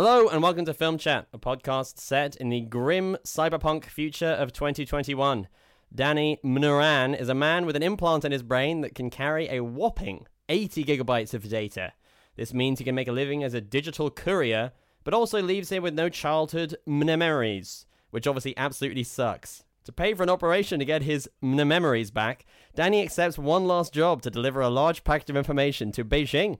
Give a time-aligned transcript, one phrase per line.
[0.00, 4.52] Hello and welcome to Film Chat, a podcast set in the grim cyberpunk future of
[4.52, 5.48] 2021.
[5.92, 9.58] Danny Mnuran is a man with an implant in his brain that can carry a
[9.58, 11.94] whopping 80 gigabytes of data.
[12.36, 14.70] This means he can make a living as a digital courier,
[15.02, 19.64] but also leaves him with no childhood memories, which obviously absolutely sucks.
[19.82, 24.22] To pay for an operation to get his memories back, Danny accepts one last job
[24.22, 26.58] to deliver a large package of information to Beijing.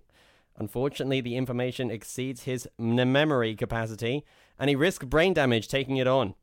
[0.58, 4.24] Unfortunately, the information exceeds his memory capacity,
[4.58, 6.34] and he risks brain damage taking it on.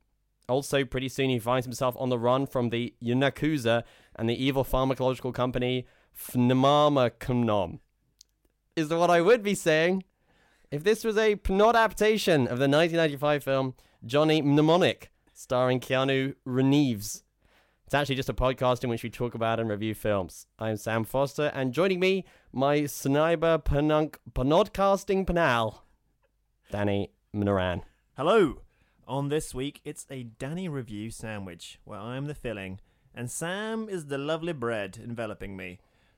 [0.47, 3.83] Also, pretty soon he finds himself on the run from the Yakuza
[4.15, 5.85] and the evil pharmacological company
[6.17, 7.79] Fnamamakumnom.
[8.75, 10.03] Is what I would be saying
[10.71, 17.24] if this was a not adaptation of the 1995 film Johnny Mnemonic, starring Keanu Reeves.
[17.85, 20.47] It's actually just a podcast in which we talk about and review films.
[20.57, 25.83] I'm Sam Foster, and joining me, my sniper panunk panodcasting panel,
[26.71, 27.83] Danny Minoran.
[28.17, 28.63] Hello!
[29.07, 32.79] On this week, it's a Danny review sandwich where I'm the filling,
[33.13, 35.77] and Sam is the lovely bread enveloping me.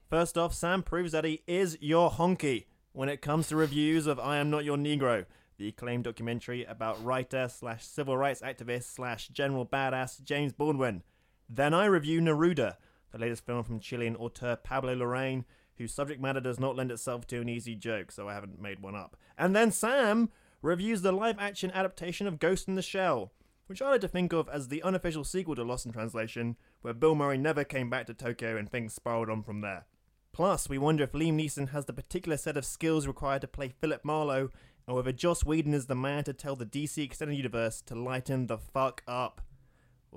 [0.09, 4.22] First off, Sam proves that he is your honky when it comes to reviews of
[4.22, 5.25] I Am Not Your Negro,
[5.58, 11.03] the acclaimed documentary about writer slash civil rights activist slash general badass James Baldwin.
[11.50, 12.75] Then I review Neruda,
[13.12, 15.46] the latest film from Chilean auteur Pablo Larraín,
[15.78, 18.81] whose subject matter does not lend itself to an easy joke, so I haven't made
[18.81, 19.16] one up.
[19.38, 20.30] And then Sam
[20.62, 23.31] reviews the live action adaptation of Ghost in the Shell,
[23.68, 26.94] which I like to think of as the unofficial sequel to Lost in Translation, where
[26.94, 29.86] Bill Murray never came back to Tokyo and things spiraled on from there.
[30.34, 33.69] Plus, we wonder if Liam Neeson has the particular set of skills required to play
[33.69, 34.50] Philip Marlowe,
[34.86, 38.47] and whether Joss Whedon is the man to tell the DC Extended Universe to lighten
[38.47, 39.41] the fuck up.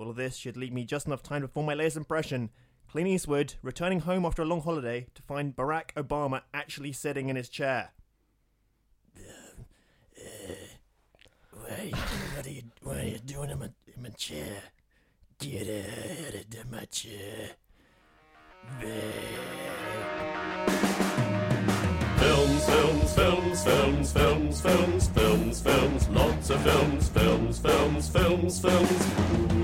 [0.00, 2.48] All of this should leave me just enough time before my latest impression.
[2.88, 7.36] Clint Eastwood returning home after a long holiday to find Barack Obama actually sitting in
[7.36, 7.90] his chair.
[11.52, 14.62] What are you, what are you, what are you doing in my, in my chair?
[15.38, 17.50] Get out of my chair.
[22.16, 28.64] Films, films, films, films, films, films, films, films, lots of films, films, films, films, films,
[28.64, 29.59] movies,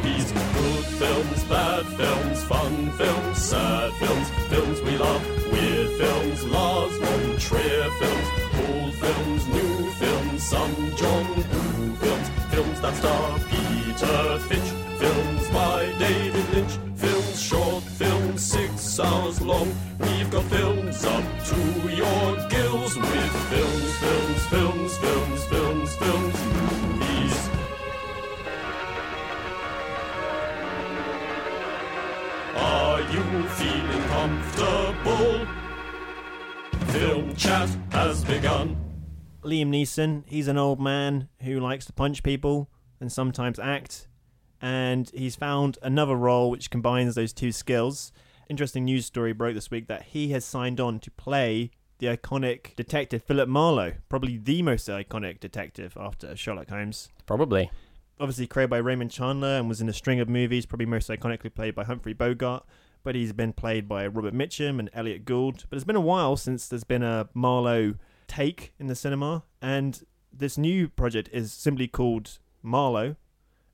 [0.54, 7.36] good films, bad films, fun films, sad films, films we love, weird films, Lars von
[7.38, 8.28] Trier films,
[8.68, 15.92] old films, new films, some John Woo films, films that star Peter Finch, films by
[15.98, 19.72] David Lynch, films short, films six hours long.
[19.98, 21.58] We've got films up to
[22.02, 24.65] your gills with films, films, films, films,
[34.56, 35.46] comfortable?
[36.86, 38.76] Film chat has begun.
[39.42, 42.68] Liam Neeson, he's an old man who likes to punch people
[43.00, 44.08] and sometimes act,
[44.60, 48.12] and he's found another role which combines those two skills.
[48.48, 52.74] Interesting news story broke this week that he has signed on to play the iconic
[52.76, 57.08] detective Philip Marlowe, probably the most iconic detective after Sherlock Holmes.
[57.26, 57.70] Probably.
[58.18, 61.54] Obviously created by Raymond Chandler and was in a string of movies, probably most iconically
[61.54, 62.64] played by Humphrey Bogart,
[63.06, 65.64] but he's been played by Robert Mitchum and Elliot Gould.
[65.70, 67.94] But it's been a while since there's been a Marlowe
[68.26, 73.14] take in the cinema, and this new project is simply called Marlowe,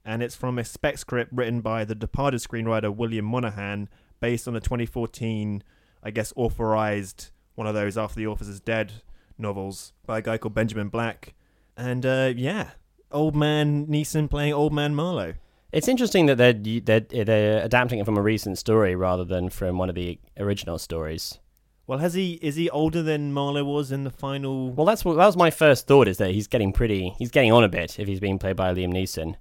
[0.05, 3.89] and it's from a spec script written by the departed screenwriter William Monahan,
[4.21, 5.65] based on a 2014,
[6.03, 8.93] I guess, authorized one of those After the Authors is Dead
[9.39, 11.33] novels by a guy called Benjamin Black.
[11.75, 12.73] And uh, yeah,
[13.11, 15.33] old man Neeson playing old man Marlowe.
[15.73, 19.49] It's interesting that they're, they're eh, they're adapting it from a recent story rather than
[19.49, 21.39] from one of the original stories.
[21.87, 22.35] Well, has he?
[22.43, 24.71] Is he older than Marlowe was in the final?
[24.71, 27.53] Well, that's what that was my first thought is that he's getting pretty, he's getting
[27.53, 29.35] on a bit if he's being played by Liam Neeson.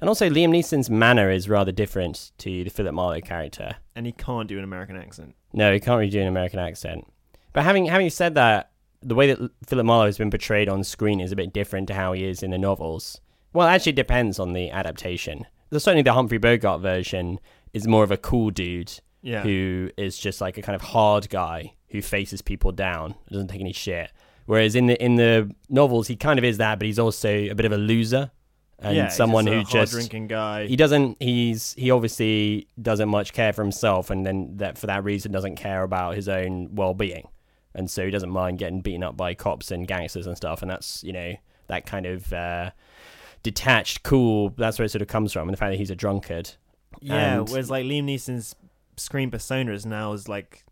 [0.00, 3.76] And also, Liam Neeson's manner is rather different to the Philip Marlowe character.
[3.94, 5.34] and he can't do an American accent.
[5.54, 7.06] No, he can't really do an American accent.
[7.54, 8.72] But having having said that,
[9.02, 11.94] the way that Philip Marlowe has been portrayed on screen is a bit different to
[11.94, 13.20] how he is in the novels.
[13.52, 15.46] Well, it actually depends on the adaptation.
[15.70, 17.38] There's certainly the Humphrey Bogart version
[17.72, 18.92] is more of a cool dude
[19.22, 19.42] Yeah.
[19.42, 23.60] who is just like a kind of hard guy who faces people down, doesn't take
[23.60, 24.10] any shit.
[24.46, 27.52] Whereas in the in the novels, he kind of is that, but he's also a
[27.54, 28.30] bit of a loser
[28.78, 30.66] and yeah, someone who just drinking guy.
[30.66, 35.02] he doesn't he's he obviously doesn't much care for himself and then that for that
[35.02, 37.26] reason doesn't care about his own well-being
[37.74, 40.70] and so he doesn't mind getting beaten up by cops and gangsters and stuff and
[40.70, 41.32] that's you know
[41.68, 42.70] that kind of uh
[43.50, 45.94] detached cool that's where it sort of comes from and the fact that he's a
[45.94, 46.50] drunkard
[47.00, 48.54] yeah, and- whereas like Liam Neeson's
[48.96, 50.64] screen persona is now is like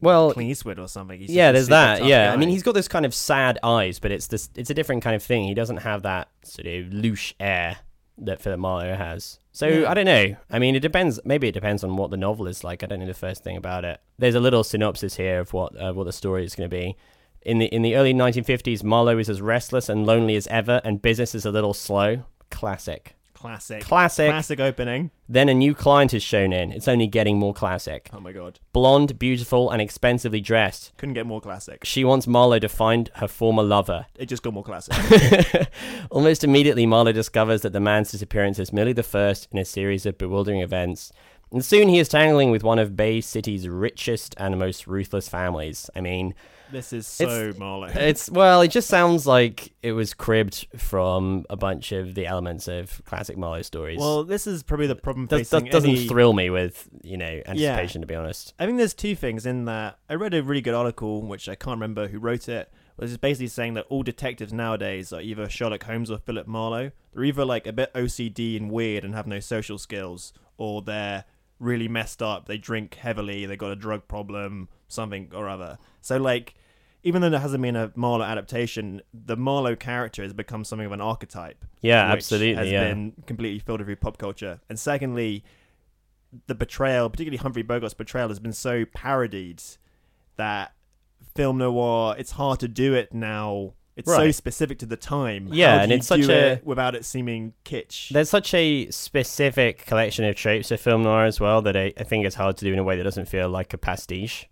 [0.00, 1.18] well Clint Eastwood or something.
[1.18, 2.04] He's yeah, there's that.
[2.04, 4.50] Yeah, I mean, he's got this kind of sad eyes, but it's this.
[4.54, 5.44] It's a different kind of thing.
[5.44, 7.78] He doesn't have that sort of louche air
[8.18, 9.38] that Philip Marlowe has.
[9.52, 9.90] So Yeah.
[9.90, 10.36] I don't know.
[10.50, 11.18] I mean, it depends.
[11.24, 12.82] Maybe it depends on what the novel is like.
[12.82, 13.98] I don't know the first thing about it.
[14.18, 16.96] There's a little synopsis here of what uh, what the story is going to be.
[17.44, 21.02] In the in the early 1950s, Marlowe is as restless and lonely as ever, and
[21.02, 22.24] business is a little slow.
[22.50, 23.14] Classic.
[23.34, 24.30] classic, Classic.
[24.30, 25.10] classic opening.
[25.28, 26.72] Then a new client is shown in.
[26.72, 28.08] It's only getting more classic.
[28.14, 30.92] Oh my god, Blonde, beautiful, and expensively dressed.
[30.96, 31.84] couldn't get more classic.
[31.84, 34.06] She wants Marlowe to find her former lover.
[34.18, 34.94] It just got more classic.
[36.10, 40.06] Almost immediately, Marlowe discovers that the man's disappearance is merely the first in a series
[40.06, 41.12] of bewildering events.
[41.52, 45.90] And soon he is tangling with one of Bay City's richest and most ruthless families.
[45.94, 46.34] I mean,
[46.74, 47.86] this is so It's- Marlowe.
[47.94, 52.68] it's, well, it just sounds like it was cribbed from a bunch of the elements
[52.68, 53.98] of classic Marlowe stories.
[53.98, 57.40] well, this is probably the problem Does, does, doesn't any- thrill me with, you know,
[57.46, 58.52] anticipation, to be honest.
[58.58, 59.98] I think there's two things in that.
[60.10, 63.20] I read a really good article, which I can't remember who wrote it, was just
[63.20, 66.90] basically saying that all detectives nowadays are either Sherlock Holmes or Philip Marlowe.
[67.12, 71.24] They're either like a bit OCD and weird and have no social skills, or they're
[71.58, 72.46] really messed up.
[72.46, 75.78] They drink heavily, they got a drug problem, something or other.
[76.00, 76.54] So like,
[77.04, 80.92] even though there hasn't been a Marlowe adaptation, the Marlowe character has become something of
[80.92, 81.64] an archetype.
[81.82, 82.88] Yeah, absolutely, Has yeah.
[82.88, 84.60] been completely filtered through pop culture.
[84.70, 85.44] And secondly,
[86.46, 89.62] the betrayal, particularly Humphrey Bogart's betrayal, has been so parodied
[90.36, 90.72] that
[91.36, 93.74] film noir, it's hard to do it now.
[93.96, 95.48] It's so specific to the time.
[95.52, 98.08] Yeah, and it's such a- it without it seeming kitsch.
[98.08, 102.02] There's such a specific collection of tropes of film noir as well that I, I
[102.02, 104.48] think it's hard to do in a way that doesn't feel like a pastiche.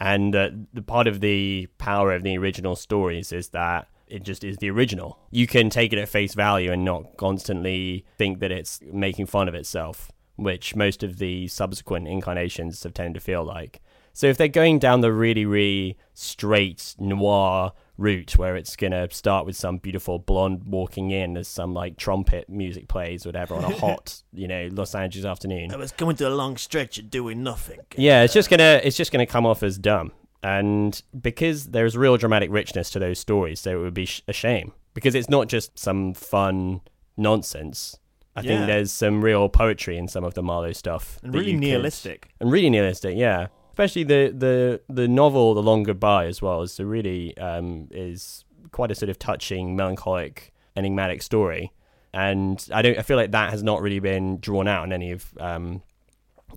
[0.00, 4.42] And uh, the part of the power of the original stories is that it just
[4.42, 5.18] is the original.
[5.30, 9.46] You can take it at face value and not constantly think that it's making fun
[9.46, 13.80] of itself, which most of the subsequent incarnations have tended to feel like.
[14.12, 19.44] So if they're going down the really, really straight noir route where it's gonna start
[19.46, 23.76] with some beautiful blonde walking in as some like trumpet music plays, whatever, on a
[23.78, 25.72] hot, you know, Los Angeles afternoon.
[25.72, 27.78] I was coming to a long stretch of doing nothing.
[27.96, 30.12] Yeah, it's just gonna it's just gonna come off as dumb,
[30.42, 34.32] and because there's real dramatic richness to those stories, so it would be sh- a
[34.32, 36.80] shame because it's not just some fun
[37.16, 37.98] nonsense.
[38.34, 38.48] I Yeah.
[38.48, 41.66] think there's some real poetry in some of the Marlowe stuff, and really you could-
[41.68, 42.28] nihilistic.
[42.40, 43.16] and really nihilistic.
[43.16, 43.48] Yeah,
[43.80, 48.44] especially the the the novel The Long Goodbye as well is a really um is
[48.72, 51.72] quite a sort of touching, melancholic, enigmatic story,
[52.12, 55.12] and I don't I feel like that has not really been drawn out in any
[55.12, 55.82] of um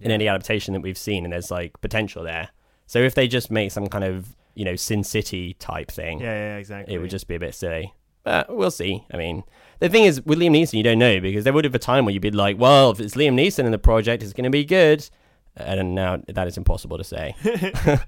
[0.02, 2.50] in any adaptation that we've seen, and there's like potential there.
[2.88, 6.34] So if they just make some kind of you know Sin City type thing, Yeah,
[6.34, 6.94] yeah, exactly.
[6.94, 7.94] it would just be a bit silly.
[8.24, 9.06] But we'll see.
[9.14, 9.44] I mean,
[9.80, 12.06] the thing is, with Liam Neeson, you don't know because there would have a time
[12.06, 14.50] where you'd be like, well, if it's Liam Neeson in the project, it's going to
[14.50, 15.10] be good.
[15.56, 17.36] And now that is impossible to say.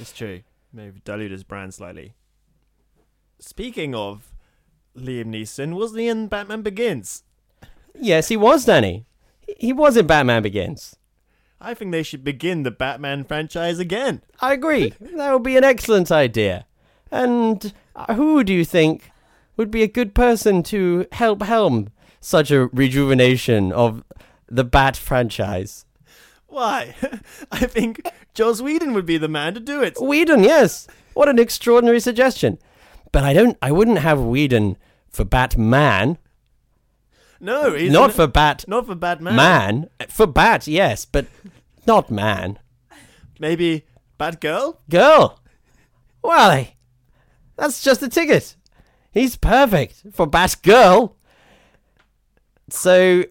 [0.00, 0.40] It's true.
[0.72, 2.14] Maybe dilute his brand slightly.
[3.38, 4.32] Speaking of
[4.96, 7.22] Liam Neeson, wasn't he in Batman Begins?
[7.98, 9.06] yes, he was, Danny.
[9.58, 10.96] He- was in Batman Begins.
[11.60, 14.22] I think they should begin the Batman franchise again.
[14.40, 14.92] I agree.
[15.00, 16.66] that would be an excellent idea.
[17.10, 19.10] And uh, who do you think
[19.56, 24.02] would be a good person to help helm such a rejuvenation of
[24.48, 25.83] the Bat franchise?
[26.54, 26.94] Why?
[27.50, 28.00] I think
[28.32, 29.96] Joss Whedon would be the man to do it.
[30.00, 30.86] Whedon, yes.
[31.12, 32.58] What an extraordinary suggestion.
[33.10, 33.58] But I don't.
[33.60, 34.76] I wouldn't have Whedon
[35.10, 36.16] for Batman.
[37.40, 39.34] No, he's not an- for Bat not for Batman.
[39.34, 39.90] man.
[40.08, 41.26] For Bat, yes, but
[41.88, 42.60] not man.
[43.40, 43.84] Maybe
[44.18, 44.76] Batgirl.
[44.88, 45.40] Girl.
[46.20, 46.76] Why?
[47.56, 48.54] That's just a ticket.
[49.10, 51.14] He's perfect for Batgirl.
[52.70, 53.24] So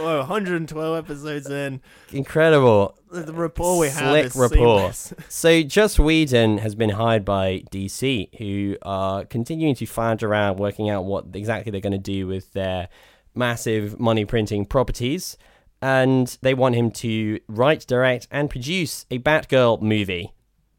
[0.00, 1.80] Oh, 112 episodes in.
[2.12, 2.96] Incredible.
[3.10, 4.92] The, the rapport we have Slick is rapport.
[4.92, 5.14] seamless.
[5.28, 10.90] So, Joss Whedon has been hired by DC, who are continuing to flounder around working
[10.90, 12.88] out what exactly they're going to do with their
[13.34, 15.36] massive money printing properties.
[15.80, 20.32] And they want him to write, direct, and produce a Batgirl movie.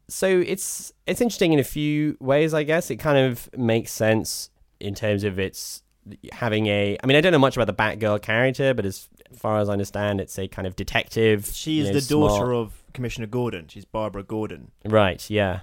[0.08, 2.90] So it's it's interesting in a few ways, I guess.
[2.90, 5.82] It kind of makes sense in terms of its
[6.32, 6.96] having a.
[7.02, 9.72] I mean, I don't know much about the Batgirl character, but as far as I
[9.72, 11.46] understand, it's a kind of detective.
[11.52, 13.68] She is you know, the daughter smart- of Commissioner Gordon.
[13.68, 14.70] She's Barbara Gordon.
[14.84, 15.28] Right.
[15.30, 15.60] Yeah.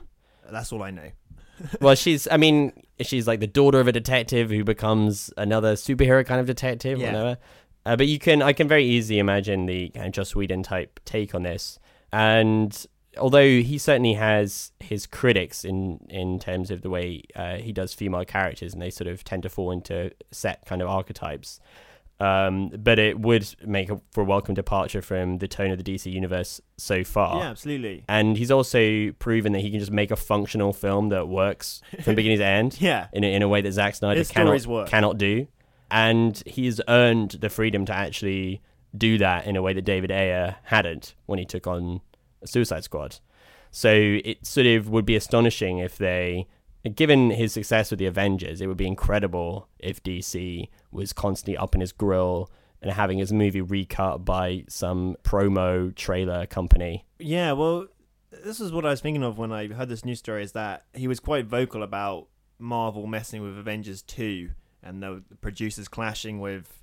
[0.50, 1.12] That's all I know.
[1.82, 2.27] well, she's.
[2.30, 6.46] I mean, she's like the daughter of a detective who becomes another superhero kind of
[6.48, 7.08] detective, Yeah.
[7.08, 7.38] whatever.
[7.86, 11.00] Uh, but you can, I can very easily imagine the kind of Joss Whedon type
[11.06, 11.80] take on this.
[12.12, 12.86] And
[13.19, 17.93] although he certainly has his critics in in terms of the way uh, he does
[17.93, 21.59] female characters, and they sort of tend to fall into set kind of archetypes.
[22.19, 25.83] Um, but it would make a, for a welcome departure from the tone of the
[25.83, 27.39] DC universe so far.
[27.39, 28.05] Yeah, absolutely.
[28.09, 32.15] And he's also proven that he can just make a functional film that works from
[32.15, 32.81] beginning to end.
[32.81, 33.07] Yeah.
[33.13, 34.89] In a, in a way that Zack Snyder His cannot work.
[34.89, 35.47] cannot do.
[35.91, 38.62] And he's earned the freedom to actually
[38.97, 42.01] do that in a way that David Ayer hadn't when he took on
[42.48, 43.20] Suicide Squad.
[43.72, 46.48] So it sort of would be astonishing if they,
[46.96, 51.75] given his success with the Avengers, it would be incredible if DC was constantly up
[51.75, 52.50] in his grill
[52.82, 57.06] and having his movie recut by some promo trailer company.
[57.20, 57.88] Yeah, well,
[58.32, 60.44] this is what I was thinking of when I heard this news story.
[60.44, 62.27] Is that he was quite vocal about
[62.60, 64.51] Marvel messing with Avengers two,
[64.82, 66.74] and the producers clashing with.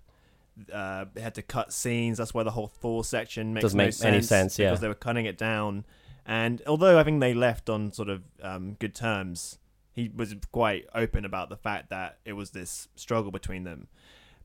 [0.73, 2.19] Uh, they had to cut scenes.
[2.19, 4.71] That's why the whole Thor section makes Doesn't no make sense any sense, yeah.
[4.71, 5.85] because they were cutting it down.
[6.27, 9.59] And although I think they left on sort of um, good terms,
[9.93, 13.89] he was quite open about the fact that it was this struggle between them.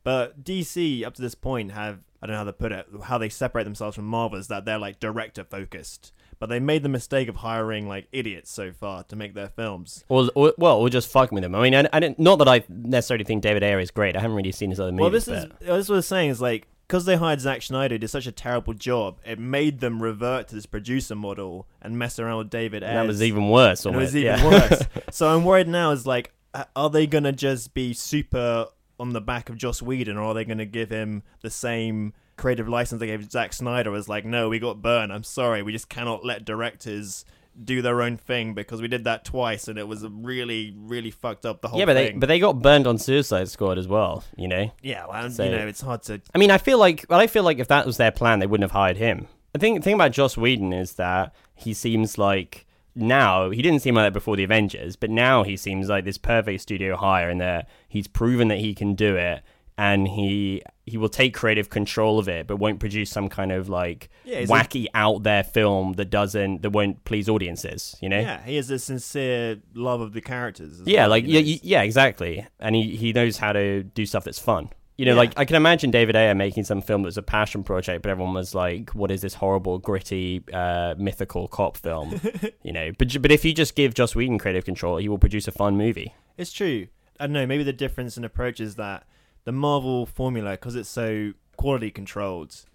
[0.03, 3.17] But DC up to this point have I don't know how to put it how
[3.17, 6.13] they separate themselves from Marvel is that they're like director focused.
[6.39, 10.05] But they made the mistake of hiring like idiots so far to make their films.
[10.07, 11.53] Or, or well, or just fucking with them.
[11.53, 14.15] I mean, I, I didn't, not that I necessarily think David Ayer is great.
[14.15, 15.01] I haven't really seen his other movies.
[15.01, 17.39] well, this but- is this is what I was saying is like because they hired
[17.39, 19.19] Zack Snyder, who did such a terrible job.
[19.23, 22.81] It made them revert to this producer model and mess around with David.
[22.81, 23.85] and that was even worse.
[23.85, 24.45] It was even yeah.
[24.45, 24.83] worse.
[25.11, 25.91] So I'm worried now.
[25.91, 26.33] Is like,
[26.75, 28.67] are they gonna just be super
[28.99, 32.67] on the back of Joss Whedon, or are they gonna give him the same creative
[32.67, 33.91] license they gave Zack Snyder?
[33.91, 35.13] Was like, no, we got burned.
[35.13, 37.25] I'm sorry, we just cannot let directors
[37.61, 41.45] do their own thing because we did that twice and it was really, really fucked
[41.45, 44.23] up the whole yeah, but they but they got burned on Suicide Squad as well.
[44.37, 44.71] You know.
[44.81, 46.21] yeah, well, So- you know, it's hard to.
[46.33, 48.47] I mean, I feel like well, I feel like if that was their plan, they
[48.47, 49.27] wouldn't have hired him.
[49.53, 52.65] I think the thing thing about Joss Whedon is that he seems like
[52.95, 56.17] now he didn't seem like that before the Avengers, but now he seems like this
[56.17, 59.41] perfect studio hire, and that he's proven that he can do it,
[59.79, 63.69] and he he will take creative control of it, but won't produce some kind of
[63.69, 67.95] like Yeah, wacky out there film that doesn't that won't please audiences.
[68.01, 68.19] You know?
[68.19, 70.81] Yeah, he has a sincere love of the characters.
[70.85, 72.45] Yeah, well, like yeah, yeah, exactly.
[72.59, 74.69] And he, he knows how to do stuff that's fun.
[74.97, 75.17] You know, Yeah.
[75.19, 78.33] like I can imagine David Ayer making some film that's a passion project, but everyone
[78.33, 82.19] was like, "What is this horrible, gritty, uh, mythical cop film?"
[82.63, 85.47] you know, but but if you just give Joss Whedon creative control, he will produce
[85.47, 86.13] a fun movie.
[86.37, 86.87] It's true.
[87.17, 87.45] I don't know.
[87.45, 89.03] Maybe the difference in approach is that
[89.45, 92.65] the Marvel formula, because it's so quality controlled,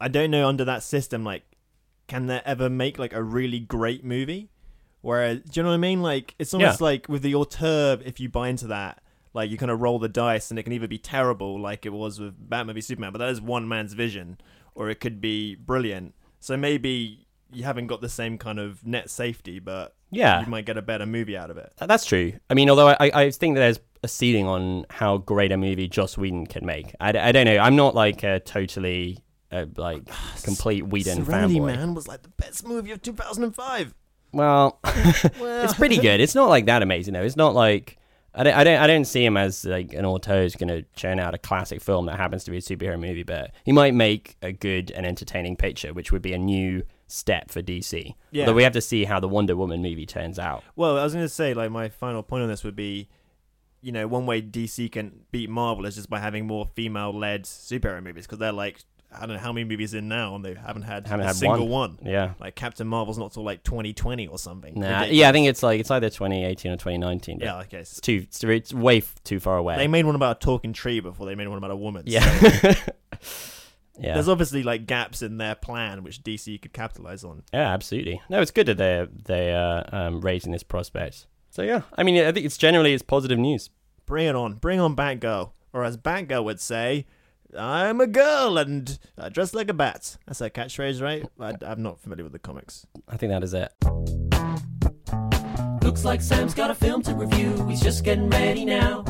[0.00, 1.42] I don't know under that system, like,
[2.06, 4.50] can they ever make like a really great movie?
[5.02, 6.02] Whereas, do you know what I mean?
[6.02, 6.84] Like, it's almost Yeah.
[6.84, 10.08] like with the auteur, if you buy into that, like you kind of roll the
[10.08, 13.18] dice, and it can either be terrible, like it was with Batman v Superman, but
[13.18, 14.38] that is one man's vision,
[14.74, 16.14] or it could be brilliant.
[16.40, 20.40] So maybe you haven't got the same kind of net safety, but Yeah.
[20.40, 21.72] you might get a better movie out of it.
[21.78, 22.34] That's true.
[22.48, 26.16] I mean, although I, I think there's a ceiling on how great a movie Joss
[26.16, 26.94] Whedon can make.
[27.00, 27.58] I, I don't know.
[27.58, 29.18] I'm not like a totally
[29.52, 30.02] uh, like
[30.42, 31.66] complete Whedon Serenity fanboy.
[31.66, 33.94] Man was like the best movie of 2005.
[34.32, 36.20] Well, it's pretty good.
[36.20, 37.22] It's not like that amazing though.
[37.22, 37.98] It's not like
[38.32, 40.82] I don't, I don't, I don't see him as like an auteur who's going to
[40.94, 43.92] churn out a classic film that happens to be a superhero movie, but he might
[43.92, 48.14] make a good and entertaining picture, which would be a new step for DC.
[48.30, 48.42] Yeah.
[48.42, 50.62] Although we have to see how the Wonder Woman movie turns out.
[50.76, 53.08] Well, I was going to say, like, my final point on this would be,
[53.82, 58.02] you know, one way DC can beat Marvel is just by having more female-led superhero
[58.02, 58.80] movies because they're like,
[59.12, 61.36] I don't know how many movies in now, and they haven't had Haven't a had
[61.36, 61.96] single one.
[61.96, 62.06] one.
[62.08, 62.34] Yeah.
[62.38, 64.78] Like Captain Marvel's not till like 2020 or something.
[64.78, 67.40] Nah, yeah, I think it's like it's either 2018 or 2019.
[67.40, 67.78] Yeah, okay.
[67.78, 69.76] it's too, it's, it's way f- too far away.
[69.76, 72.04] They made one about a talking tree before they made one about a woman.
[72.06, 72.68] yeah, so
[73.98, 74.14] yeah.
[74.14, 77.42] There's obviously like gaps in their plan which DC could capitalize on.
[77.52, 78.22] Yeah, absolutely.
[78.28, 81.26] No, it's good that they're they are um, raising this prospect.
[81.60, 83.68] So yeah, I mean, I think it's generally it's positive news.
[84.06, 84.54] Bring it on.
[84.54, 85.50] Bring on Batgirl.
[85.74, 87.04] Or as Batgirl would say,
[87.54, 90.16] I'm a girl and I dress like a bat.
[90.26, 91.28] That's her catchphrase, right?
[91.38, 92.86] I, I'm not familiar with the comics.
[93.06, 93.74] I think that is it.
[95.82, 97.66] Looks like Sam's got a film to review.
[97.68, 99.04] He's just getting ready now.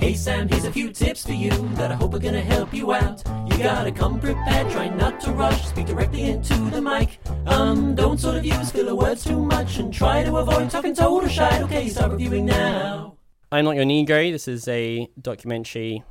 [0.00, 2.94] Hey Sam, here's a few tips for you that I hope are gonna help you
[2.94, 3.22] out.
[3.50, 7.18] You gotta come prepared, try not to rush, speak directly into the mic.
[7.44, 11.28] Um, don't sort of use filler words too much and try to avoid talking total
[11.28, 11.60] shite.
[11.64, 13.18] Okay, start reviewing now.
[13.52, 14.32] I'm Not Your Negro.
[14.32, 16.02] This is a documentary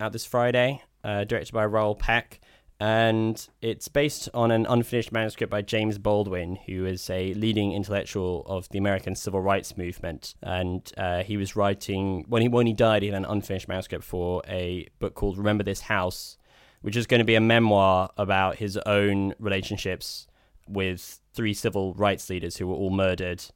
[0.00, 2.40] out this Friday, uh, directed by Raoul Peck.
[2.84, 8.42] And it's based on an unfinished manuscript by James Baldwin, who is a leading intellectual
[8.44, 10.34] of the American civil rights movement.
[10.42, 14.04] And uh, he was writing, when he, when he died, he had an unfinished manuscript
[14.04, 16.36] for a book called Remember This House,
[16.82, 20.26] which is going to be a memoir about his own relationships
[20.68, 23.46] with three civil rights leaders who were all murdered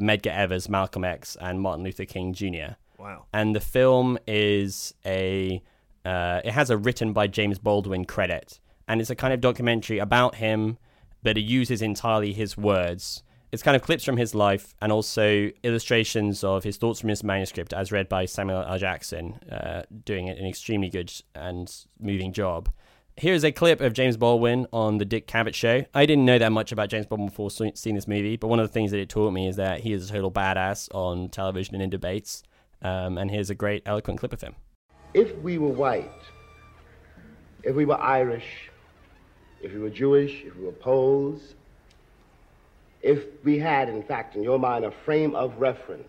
[0.00, 2.76] Medgar Evers, Malcolm X, and Martin Luther King Jr.
[2.96, 3.24] Wow.
[3.32, 5.64] And the film is a
[6.04, 9.98] uh, it has a written by James Baldwin credit, and it's a kind of documentary
[9.98, 10.78] about him,
[11.22, 13.22] but it uses entirely his words.
[13.52, 17.22] It's kind of clips from his life and also illustrations of his thoughts from his
[17.22, 18.78] manuscript, as read by Samuel L.
[18.78, 22.68] Jackson, uh, doing an extremely good and moving job.
[23.16, 25.84] Here's a clip of James Baldwin on the Dick Cavett show.
[25.94, 28.68] I didn't know that much about James Baldwin before seeing this movie, but one of
[28.68, 31.74] the things that it taught me is that he is a total badass on television
[31.74, 32.42] and in debates.
[32.80, 34.54] Um, and here's a great, eloquent clip of him.
[35.14, 36.10] if we were white,
[37.64, 38.70] if we were Irish,
[39.62, 41.54] if we were Jewish, if we were Poles,
[43.02, 46.08] if we had, in fact, in your mind, a frame of reference,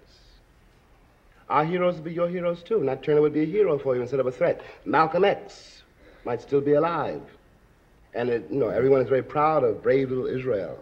[1.49, 2.83] our heroes would be your heroes too.
[2.83, 4.61] Nat Turner would be a hero for you instead of a threat.
[4.85, 5.83] Malcolm X
[6.25, 7.21] might still be alive.
[8.13, 10.77] And, it, you know, everyone is very proud of brave little Israel,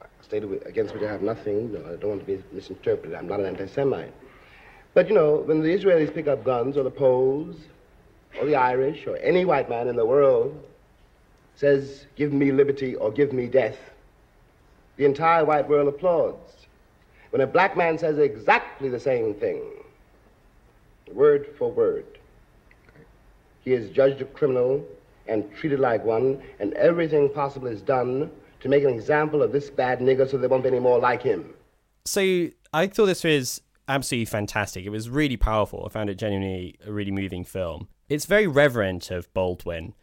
[0.00, 1.72] a state against which I have nothing.
[1.72, 3.14] You know, I don't want to be misinterpreted.
[3.14, 4.12] I'm not an anti-Semite.
[4.94, 7.56] But you know, when the Israelis pick up guns, or the Poles,
[8.38, 10.62] or the Irish, or any white man in the world
[11.56, 13.76] says, give me liberty or give me death,
[14.96, 16.66] the entire white world applauds.
[17.30, 19.62] When a black man says exactly the same thing,
[21.12, 22.06] word for word,
[23.64, 24.84] he is judged a criminal
[25.26, 29.70] and treated like one, and everything possible is done to make an example of this
[29.70, 31.52] bad nigger so there won't be any more like him.
[32.04, 34.84] So I thought this was absolutely fantastic.
[34.84, 35.84] It was really powerful.
[35.84, 37.88] I found it genuinely a really moving film.
[38.08, 39.94] It's very reverent of Baldwin,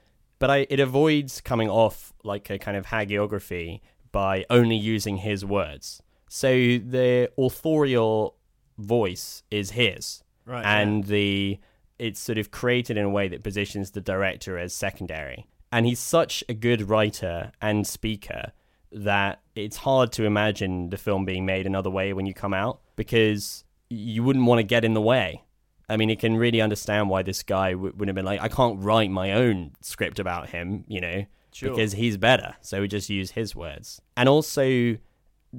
[0.44, 3.80] but I, it avoids coming off like a kind of hagiography
[4.12, 6.02] by only using his words.
[6.28, 8.36] So the authorial
[8.78, 11.60] voice is his, Right, and the
[11.98, 15.48] it's sort of created in a way that positions the director as secondary.
[15.72, 18.52] And he's such a good writer and speaker
[18.92, 22.82] that it's hard to imagine the film being made another way when you come out
[22.98, 25.42] because you wouldn't want to get in the way.
[25.90, 28.48] I mean, you can really understand why this guy w- would have been like, I
[28.48, 31.70] can't write my own script about him, you know, Sure.
[31.70, 32.56] because he's better.
[32.62, 34.02] So we just use his words.
[34.18, 34.98] And also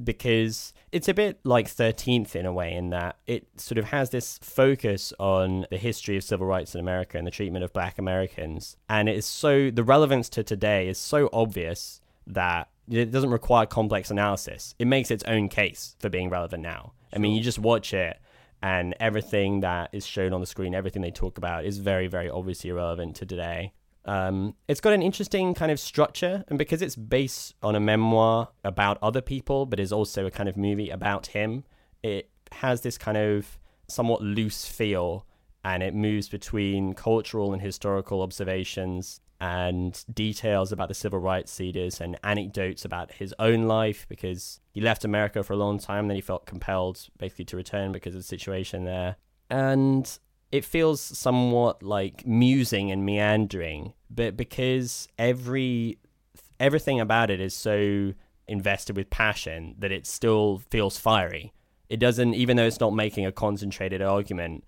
[0.02, 4.10] because it's a bit like 13th in a way, in that it sort of has
[4.10, 7.98] this focus on the history of civil rights in America and the treatment of black
[7.98, 8.76] Americans.
[8.88, 13.66] And it is so, the relevance to today is so obvious that it doesn't require
[13.66, 14.74] complex analysis.
[14.78, 16.92] It makes its own case for being relevant now.
[17.12, 18.18] I mean, you just watch it
[18.64, 22.30] and everything that is shown on the screen, everything they talk about is very, very
[22.30, 23.74] obviously relevant to today.
[24.06, 28.48] Um, it's got an interesting kind of structure, and because it's based on a memoir
[28.64, 31.64] about other people, but is also a kind of movie about him,
[32.02, 35.26] it has this kind of somewhat loose feel,
[35.62, 42.00] and it moves between cultural and historical observations and details about the civil rights leaders
[42.00, 46.14] and anecdotes about his own life because he left America for a long time, then
[46.14, 49.16] he felt compelled basically to return because of the situation there.
[49.50, 50.18] And
[50.50, 55.98] it feels somewhat like musing and meandering, but because every
[56.58, 58.14] everything about it is so
[58.48, 61.52] invested with passion that it still feels fiery.
[61.90, 64.64] It doesn't, even though it's not making a concentrated argument,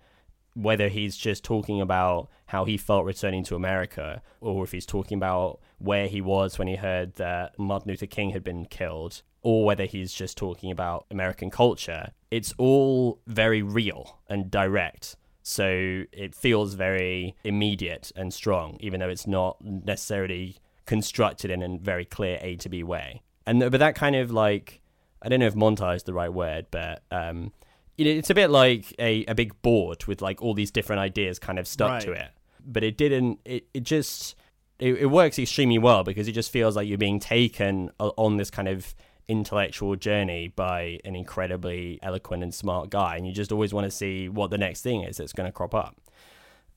[0.56, 5.18] whether he's just talking about how he felt returning to America, or if he's talking
[5.18, 9.66] about where he was when he heard that Martin Luther King had been killed, or
[9.66, 15.16] whether he's just talking about American culture, it's all very real and direct.
[15.42, 21.76] So it feels very immediate and strong, even though it's not necessarily constructed in a
[21.78, 23.22] very clear A to B way.
[23.46, 24.80] And but that kind of like
[25.20, 27.52] I don't know if montage is the right word, but um,
[27.98, 31.58] it's a bit like a, a big board with like all these different ideas kind
[31.58, 32.28] of stuck to it.
[32.66, 33.40] But it didn't.
[33.44, 34.34] It it just
[34.78, 38.50] it, it works extremely well because it just feels like you're being taken on this
[38.50, 38.94] kind of
[39.28, 43.90] intellectual journey by an incredibly eloquent and smart guy, and you just always want to
[43.90, 45.96] see what the next thing is that's going to crop up.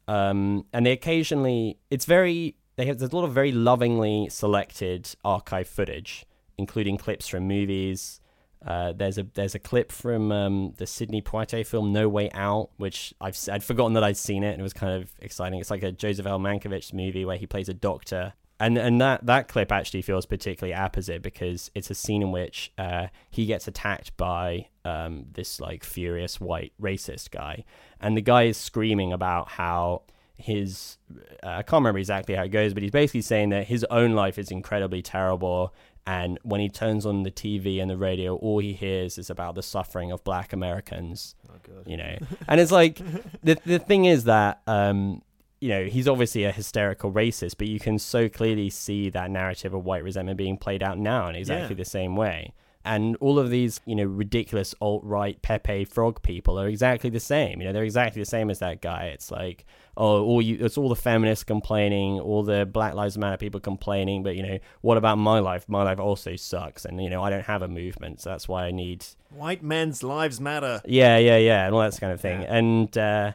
[0.07, 5.13] Um, and they occasionally, it's very they have there's a lot of very lovingly selected
[5.25, 6.25] archive footage,
[6.57, 8.21] including clips from movies.
[8.65, 12.69] Uh, there's a there's a clip from um, the Sidney Poitier film No Way Out,
[12.77, 15.59] which I've I'd forgotten that I'd seen it, and it was kind of exciting.
[15.59, 16.39] It's like a Joseph L.
[16.39, 20.73] Mankiewicz movie where he plays a doctor, and and that that clip actually feels particularly
[20.73, 25.85] apposite because it's a scene in which uh, he gets attacked by um, this like
[25.85, 27.63] furious white racist guy,
[28.01, 30.01] and the guy is screaming about how
[30.39, 30.97] his
[31.43, 34.13] uh, I can't remember exactly how it goes, but he's basically saying that his own
[34.13, 35.73] life is incredibly terrible.
[36.07, 39.53] And when he turns on the TV and the radio, all he hears is about
[39.55, 41.35] the suffering of Black Americans.
[41.47, 41.53] Oh,
[41.85, 42.97] You know, and it's like
[43.43, 45.21] the the thing is that um,
[45.61, 49.73] you know he's obviously a hysterical racist, but you can so clearly see that narrative
[49.73, 51.83] of white resentment being played out now in exactly Yeah.
[51.83, 52.53] the same way.
[52.85, 57.19] And all of these, you know, ridiculous alt right Pepe Frog people are exactly the
[57.19, 57.59] same.
[57.59, 59.07] You know, they're exactly the same as that guy.
[59.07, 59.65] It's like,
[59.97, 64.23] oh, all you, it's all the feminists complaining, all the Black Lives Matter people complaining,
[64.23, 65.65] but you know, what about my life?
[65.67, 68.65] My life also sucks, and you know, I don't have a movement, so that's why
[68.65, 70.81] I need White men's lives matter.
[70.85, 72.41] yeah, yeah, yeah, and all that kind of thing.
[72.41, 72.55] Yeah.
[72.55, 73.33] And uh,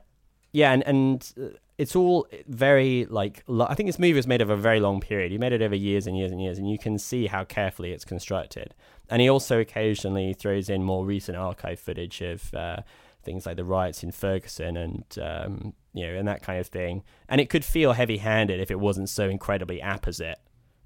[0.53, 4.41] yeah, and and uh, it's all very like lo- I think this movie was made
[4.43, 5.33] over a very long period.
[5.33, 7.93] He made it over years and years and years, and you can see how carefully
[7.93, 8.75] it's constructed.
[9.11, 12.79] And he also occasionally throws in more recent archive footage of uh,
[13.23, 17.03] things like the riots in Ferguson and um, you know and that kind of thing.
[17.29, 20.39] And it could feel heavy-handed if it wasn't so incredibly apposite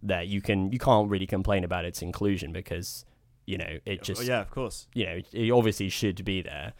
[0.02, 3.04] that you can you can't really complain about its inclusion because
[3.46, 4.86] you know it just Oh, yeah, of course.
[4.94, 6.72] you know, it obviously should be there.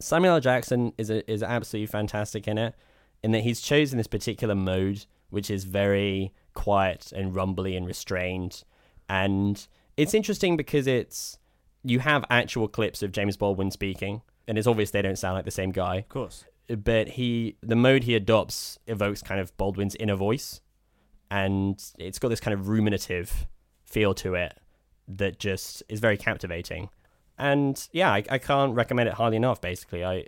[0.00, 0.40] Samuel L.
[0.40, 2.74] Jackson is a, is absolutely fantastic in it,
[3.22, 8.64] in that he's chosen this particular mode, which is very quiet and rumbly and restrained,
[9.08, 11.38] and it's interesting because it's
[11.82, 15.44] you have actual clips of James Baldwin speaking, and it's obvious they don't sound like
[15.44, 16.44] the same guy Of course.
[16.82, 20.60] but he the mode he adopts evokes kind of Baldwin's inner voice,
[21.30, 23.46] and it's got this kind of ruminative
[23.84, 24.58] feel to it
[25.08, 26.88] that just is very captivating.
[27.38, 29.60] And yeah, I, I can't recommend it highly enough.
[29.60, 30.24] Basically, I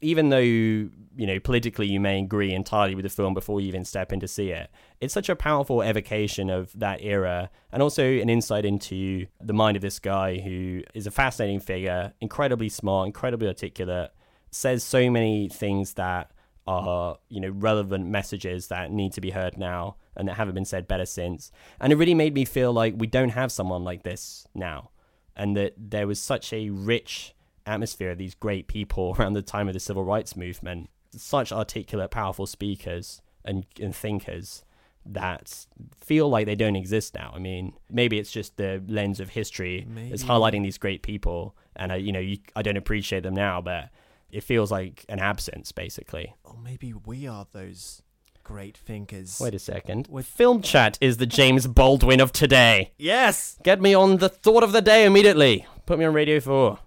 [0.00, 3.84] even though you know politically you may agree entirely with the film before you even
[3.84, 8.04] step in to see it, it's such a powerful evocation of that era, and also
[8.04, 13.06] an insight into the mind of this guy who is a fascinating figure, incredibly smart,
[13.06, 14.10] incredibly articulate,
[14.50, 16.30] says so many things that
[16.66, 20.64] are you know relevant messages that need to be heard now and that haven't been
[20.64, 21.52] said better since.
[21.80, 24.90] And it really made me feel like we don't have someone like this now
[25.36, 27.34] and that there was such a rich
[27.66, 32.10] atmosphere of these great people around the time of the civil rights movement such articulate
[32.10, 34.64] powerful speakers and, and thinkers
[35.04, 35.66] that
[36.00, 37.32] feel like they don't exist now.
[37.34, 41.92] I mean maybe it's just the lens of history is highlighting these great people and
[41.92, 43.90] I, you know you, i don't appreciate them now but
[44.30, 46.34] it feels like an absence basically.
[46.44, 48.02] Or maybe we are those
[48.42, 49.38] great thinkers.
[49.40, 50.08] wait a second.
[50.08, 52.92] With- film chat is the james baldwin of today.
[52.98, 53.58] Yes!
[53.62, 55.66] get me on the thought of the day immediately.
[55.86, 56.78] Put me on radio 4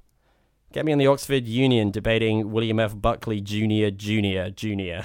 [0.73, 2.95] get me in the oxford union debating william f.
[2.99, 5.01] Buckley jr jr jr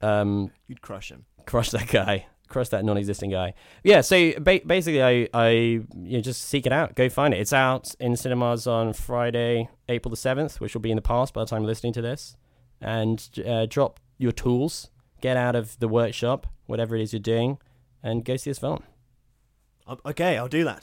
[0.00, 1.24] um You'd crush him.
[1.46, 2.26] crush that guy.
[2.48, 3.54] Crush that non-existent guy.
[3.82, 6.94] Yeah so ba- basically i i you know, just seek it out.
[6.94, 7.40] Go find it.
[7.40, 11.34] It's out in cinemas on friday april the 7th which will be in the past
[11.34, 12.36] by the time you're listening to this.
[12.80, 14.90] And uh, drop your tools.
[15.20, 17.58] Get out of the workshop whatever it is you're doing
[18.02, 18.82] and go see this film.
[20.04, 20.82] Okay, I'll do that.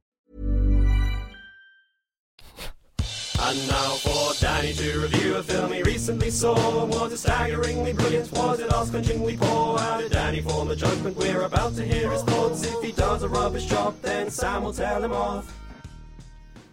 [3.51, 6.85] And now for Danny to review a film he recently saw.
[6.85, 8.31] Was it staggeringly brilliant?
[8.31, 9.77] Was it ass-clenchingly poor?
[9.77, 11.17] How did Danny form a judgment?
[11.17, 12.63] We're about to hear his thoughts.
[12.63, 15.53] If he does a rubbish job, then Sam will tell him off.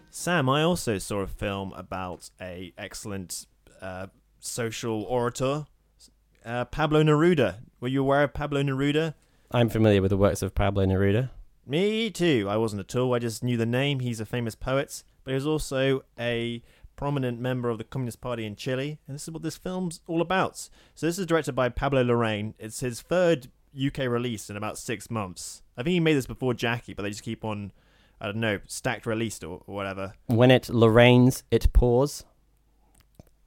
[0.09, 3.45] Sam, I also saw a film about a excellent
[3.81, 4.07] uh,
[4.39, 5.65] social orator,
[6.45, 7.57] uh, Pablo Neruda.
[7.81, 9.15] Were you aware of Pablo Neruda?
[9.51, 11.31] i'm familiar with the works of pablo neruda
[11.65, 12.45] Me too.
[12.47, 13.13] I wasn't at all.
[13.15, 13.99] I just knew the name.
[13.99, 16.59] He's a famous poet, but he was also a
[16.95, 20.21] prominent member of the Communist Party in Chile, and this is what this film's all
[20.21, 20.57] about.
[20.95, 22.55] So this is directed by Pablo Larraín.
[22.57, 25.61] It's his third UK release in about six months.
[25.77, 27.71] I think he made this before Jackie, but they just keep on,
[28.19, 30.13] I don't know, stacked released or, or whatever.
[30.25, 32.25] when it lorraines it pours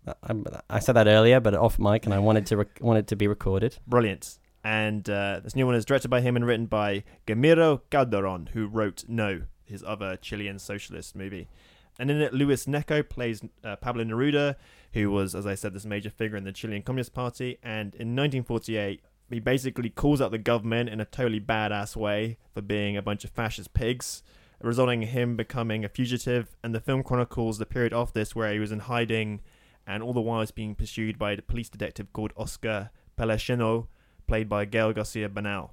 [0.06, 0.36] I,
[0.70, 3.26] I said that earlier, but off mic, and I wanted to rec- wanted to be
[3.26, 3.78] recorded.
[3.88, 4.38] Brilliant.
[4.62, 8.68] And uh, this new one is directed by him and written by Guillermo Calderon, who
[8.68, 11.48] wrote No, his other Chilean socialist movie.
[11.98, 14.56] And in it, Luis Gnecco plays uh, Pablo Neruda,
[14.92, 17.58] who was, as I said, this major figure in the Chilean Communist Party.
[17.62, 22.62] And in 1948, he basically calls out the government in a totally badass way for
[22.62, 24.22] being a bunch of fascist pigs,
[24.60, 26.56] resulting in him becoming a fugitive.
[26.62, 29.40] And the film chronicles the period of this where he was in hiding
[29.86, 33.88] and all the while being pursued by a police detective called Oscar Peluchonneau,
[34.26, 35.72] played by Gael Garcia Bernal.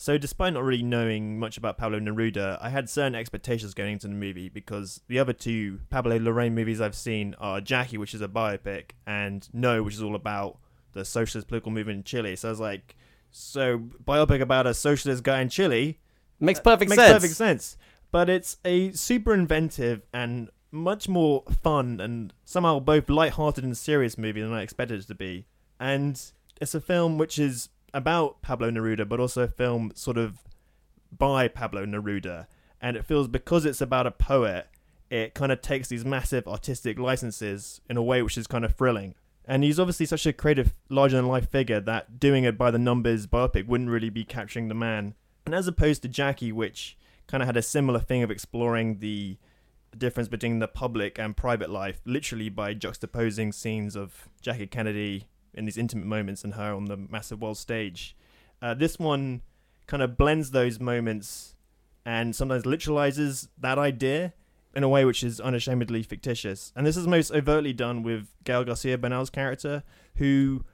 [0.00, 4.06] So, despite not really knowing much about Pablo Neruda, I had certain expectations going into
[4.06, 8.22] the movie because the other two Pablo Larraín movies I've seen are Jackie, which is
[8.22, 10.58] a biopic, and No, which is all about
[10.92, 12.36] the socialist political movement in Chile.
[12.36, 12.94] So I was like,
[13.32, 15.98] so biopic about a socialist guy in Chile
[16.38, 16.96] Makes perfect sense.
[16.98, 17.16] makes sense.
[17.20, 17.76] perfect sense.
[18.12, 24.16] But it's a super inventive and much more fun and somehow both light-hearted and serious
[24.16, 25.46] movie than I expected it to be.
[25.80, 26.22] And
[26.60, 30.38] it's a film which is about Pablo Neruda, but also a film sort of
[31.16, 32.46] by Pablo Neruda.
[32.80, 34.68] And it feels because it's about a poet,
[35.10, 38.74] it kind of takes these massive artistic licenses in a way which is kind of
[38.74, 39.14] thrilling.
[39.46, 42.78] And he's obviously such a creative, larger than life figure that doing it by the
[42.78, 45.14] numbers biopic wouldn't really be capturing the man.
[45.46, 49.38] And as opposed to Jackie, which kind of had a similar thing of exploring the
[49.96, 55.64] difference between the public and private life, literally by juxtaposing scenes of Jackie Kennedy in
[55.64, 58.16] these intimate moments and her on the massive world stage.
[58.62, 59.42] Uh, this one
[59.86, 61.54] kind of blends those moments
[62.06, 64.32] and sometimes literalizes that idea
[64.74, 66.72] in a way which is unashamedly fictitious.
[66.76, 69.82] And this is most overtly done with Gael Garcia Bernal's character,
[70.16, 70.64] who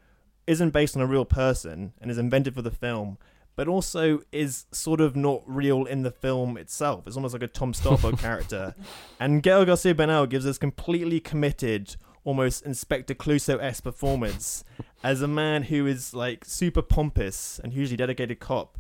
[0.47, 3.19] isn't based on a real person and is invented for the film,
[3.57, 7.07] but also is sort of not real in the film itself.
[7.07, 8.75] It's almost like a Tom Stoppard character.
[9.21, 14.65] And Gael Garcia Bernal gives this completely committed, almost Inspector Clouseau performance
[15.03, 18.79] as a man who is like super pompous and hugely dedicated cop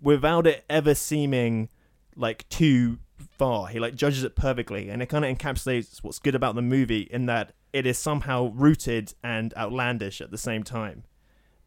[0.00, 1.68] without it ever seeming
[2.14, 2.98] like too
[3.38, 3.68] far.
[3.68, 7.08] He like judges it perfectly, and it kind of encapsulates what's good about the movie
[7.10, 11.04] in that it is somehow rooted and outlandish at the same time.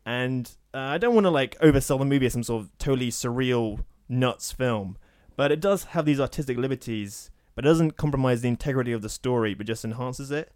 [0.06, 3.12] And uh, I don't want to like oversell the movie as some sort of totally
[3.12, 4.98] surreal nuts film,
[5.36, 9.10] but it does have these artistic liberties, but it doesn't compromise the integrity of the
[9.10, 10.52] story, but just enhances it.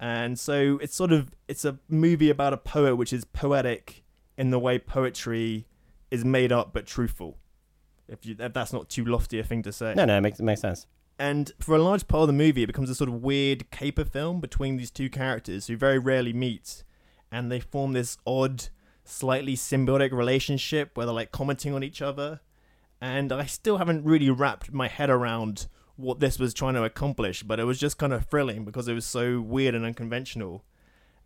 [0.00, 4.04] And so it's sort of it's a movie about a poet which is poetic
[4.36, 5.66] in the way poetry
[6.10, 7.38] is made up but truthful.
[8.06, 9.94] If, you, if that's not too lofty a thing to say.
[9.94, 10.86] No, no, it makes it makes sense.
[11.18, 14.04] And for a large part of the movie, it becomes a sort of weird caper
[14.04, 16.82] film between these two characters who very rarely meet,
[17.30, 18.64] and they form this odd,
[19.04, 22.40] slightly symbiotic relationship where they're like commenting on each other.
[23.00, 27.42] And I still haven't really wrapped my head around what this was trying to accomplish,
[27.42, 30.64] but it was just kind of thrilling because it was so weird and unconventional.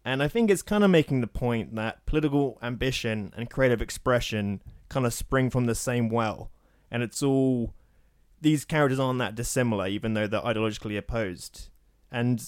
[0.05, 4.63] And I think it's kind of making the point that political ambition and creative expression
[4.89, 6.51] kind of spring from the same well.
[6.91, 7.75] And it's all
[8.41, 11.69] these characters aren't that dissimilar, even though they're ideologically opposed.
[12.11, 12.43] And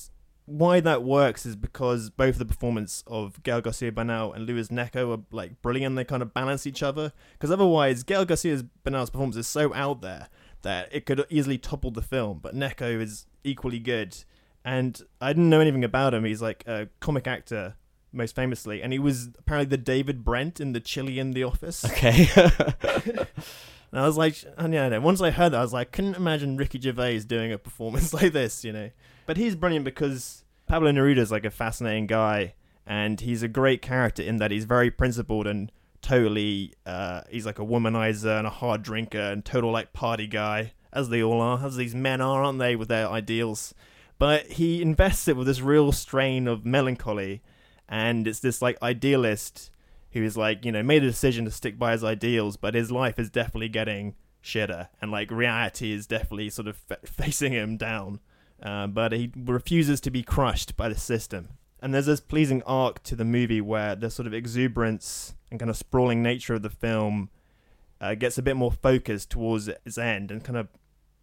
[0.46, 5.18] why that works is because both the performance of Gael Garcia Bernal and Luis Gnecco
[5.18, 5.96] are like brilliant.
[5.96, 7.12] They kind of balance each other.
[7.32, 10.28] Because otherwise, Gael Garcia Bernal's performance is so out there
[10.62, 12.38] that it could easily topple the film.
[12.42, 14.16] But Gnecco is equally good.
[14.64, 16.24] And I didn't know anything about him.
[16.24, 17.76] He's like a comic actor,
[18.12, 21.84] most famously, and he was apparently the David Brent in the Chilean The Office.
[21.84, 22.28] Okay.
[23.92, 25.00] And I was like, and yeah, no.
[25.00, 28.32] once I heard that, I was like, couldn't imagine Ricky Gervais doing a performance like
[28.32, 28.90] this, you know.
[29.26, 32.54] But he's brilliant because Pablo Neruda is like a fascinating guy,
[32.86, 37.58] and he's a great character in that he's very principled and totally, uh, he's like
[37.58, 41.64] a womanizer and a hard drinker and total like party guy, as they all are,
[41.64, 43.74] as these men are, aren't they, with their ideals.
[44.18, 47.42] But he invests it with this real strain of melancholy,
[47.88, 49.70] and it's this like idealist
[50.12, 52.90] who is like you know made a decision to stick by his ideals, but his
[52.90, 57.76] life is definitely getting shitter, and like reality is definitely sort of fa- facing him
[57.76, 58.20] down.
[58.62, 61.48] Uh, but he refuses to be crushed by the system.
[61.82, 65.70] And there's this pleasing arc to the movie where the sort of exuberance and kind
[65.70, 67.30] of sprawling nature of the film
[68.00, 70.68] uh, gets a bit more focused towards its end, and kind of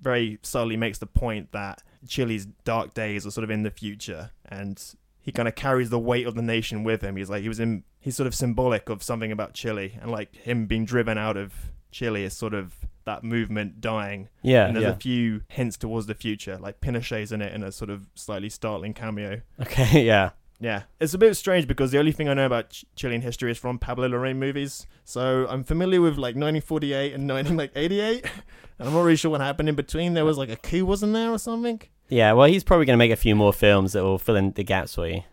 [0.02, 4.32] very subtly makes the point that Chile's dark days are sort of in the future,
[4.46, 7.16] and he kind of carries the weight of the nation with him.
[7.16, 10.36] He's like he was in he's sort of symbolic of something about Chile and like
[10.36, 11.54] him being driven out of
[11.92, 14.30] Chile is sort of that movement dying.
[14.42, 14.92] Yeah, And there's yeah.
[14.92, 18.50] a few hints towards the future, like Pinochet's in it in a sort of slightly
[18.50, 19.42] startling cameo.
[19.62, 20.32] okay, yeah.
[20.60, 23.52] Yeah, it's a bit strange because the only thing I know about Ch- Chilean history
[23.52, 24.88] is from Pablo Larraín movies.
[25.04, 28.26] So I'm familiar with like 1948 and 1988,
[28.80, 30.16] and I'm not really sure what happened in between.
[30.16, 31.82] There was like a coup, wasn't there, or something?
[32.10, 34.52] Yeah, well, he's probably going to make a few more films that will fill in
[34.54, 35.24] the gaps for you.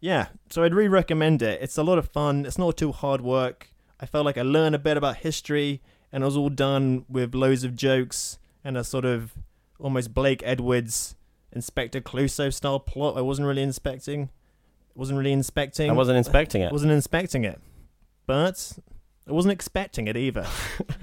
[0.00, 1.62] Yeah, so I'd really recommend it.
[1.62, 2.44] It's a lot of fun.
[2.44, 3.70] It's not too hard work.
[3.98, 5.80] I felt like I learned a bit about history,
[6.12, 9.32] and it was all done with loads of jokes and a sort of
[9.78, 11.14] almost Blake Edwards,
[11.56, 13.16] Inspector Clouseau style plot.
[13.16, 14.28] I wasn't really inspecting.
[14.94, 15.90] Wasn't really inspecting.
[15.90, 16.68] I wasn't inspecting it.
[16.68, 17.58] I wasn't inspecting it,
[18.26, 18.78] but
[19.26, 20.46] I wasn't expecting it either.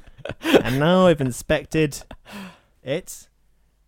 [0.42, 2.04] and now I've inspected
[2.84, 3.28] it,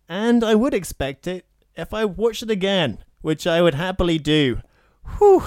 [0.08, 4.60] and I would expect it if I watched it again, which I would happily do.
[5.18, 5.44] Whew.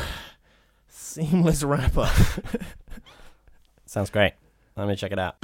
[0.88, 2.16] Seamless wrap up.
[3.86, 4.34] Sounds great.
[4.78, 5.36] Let me check it out.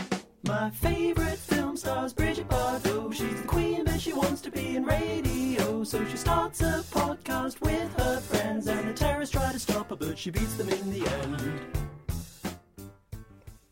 [0.47, 3.13] My favorite film stars Bridget Bardot.
[3.13, 3.64] She's the queen, but
[4.05, 5.83] she wants to be in radio.
[5.83, 9.95] So she starts a podcast with her friends, and the terrorists try to stop her,
[9.95, 11.59] but she beats them in the end.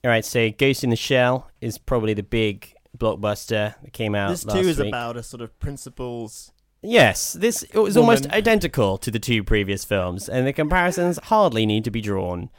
[0.03, 4.31] All right, so Ghost in the Shell is probably the big blockbuster that came out.
[4.31, 4.87] this last too is week.
[4.87, 6.51] about a sort of principles.
[6.81, 11.67] Yes, this it was almost identical to the two previous films, and the comparisons hardly
[11.67, 12.49] need to be drawn.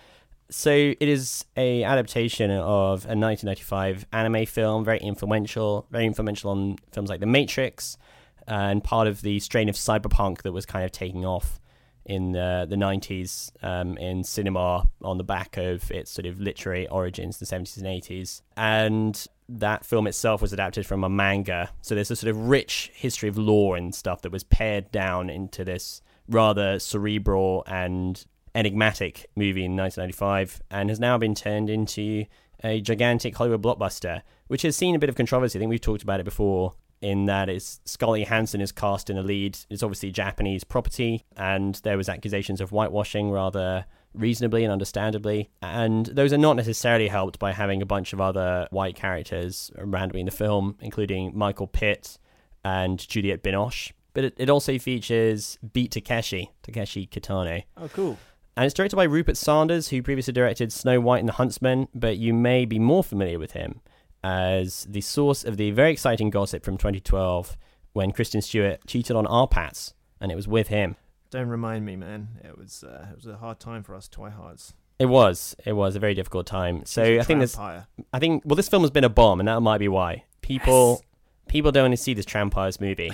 [0.57, 6.77] So it is a adaptation of a 1995 anime film, very influential, very influential on
[6.93, 7.99] films like The Matrix,
[8.47, 11.61] and part of the strain of cyberpunk that was kind of taking off
[12.05, 16.87] in the, the 90s um, in cinema on the back of its sort of literary
[16.87, 18.41] origins, the 70s and 80s.
[18.57, 21.71] And that film itself was adapted from a manga.
[21.83, 25.31] So there's a sort of rich history of lore and stuff that was pared down
[25.31, 32.25] into this rather cerebral and enigmatic movie in 1995 and has now been turned into
[32.63, 35.59] a gigantic Hollywood blockbuster, which has seen a bit of controversy.
[35.59, 39.17] I think we've talked about it before in that it's Scarlett Johansson is cast in
[39.17, 39.59] the lead.
[39.69, 45.51] It's obviously Japanese property, and there was accusations of whitewashing rather reasonably and understandably.
[45.61, 50.21] And those are not necessarily helped by having a bunch of other white characters randomly
[50.21, 52.19] in the film, including Michael Pitt
[52.65, 53.93] and Juliette Binoche.
[54.15, 57.65] But it, it also features Beat Takeshi, Takeshi Kitano.
[57.77, 58.17] Oh, cool.
[58.57, 62.19] And it's directed by Rupert Sanders, who previously directed Snow White and the Huntsman, but
[62.19, 63.81] you may be more familiar with him
[64.23, 67.57] as the source of the very exciting gossip from 2012
[67.93, 70.97] when Kristen Stewart cheated on RPattz, and it was with him.
[71.31, 72.29] Don't remind me, man.
[72.45, 74.73] It was uh, it was a hard time for us twihards.
[74.99, 75.57] It was.
[75.65, 76.85] It was a very difficult time.
[76.87, 77.55] So I think this.
[77.55, 77.87] Trampire.
[78.13, 81.03] I think well, this film has been a bomb, and that might be why people
[81.49, 83.13] people don't want to see this Trampires movie.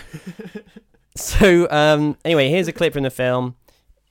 [1.16, 3.56] so um, anyway, here's a clip from the film.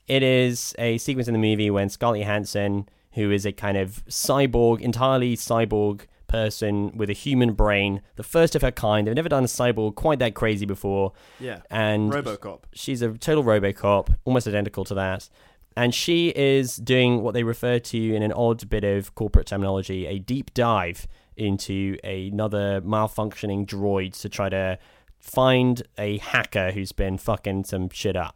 [0.10, 4.04] It is a sequence in the movie when Scarlett Johansson, who is a kind of
[4.08, 9.06] cyborg, entirely cyborg person with a human brain, the first of her kind.
[9.06, 11.14] They've never done a cyborg quite that crazy before.
[11.40, 11.62] Yeah.
[11.70, 12.62] And RoboCop.
[12.74, 15.30] she's a total RoboCop, almost identical to that.
[15.78, 20.08] And she is doing what they refer to in an odd bit of corporate terminology
[20.08, 24.80] a deep dive into another malfunctioning droid to try to
[25.20, 28.36] find a hacker who's been fucking some shit up.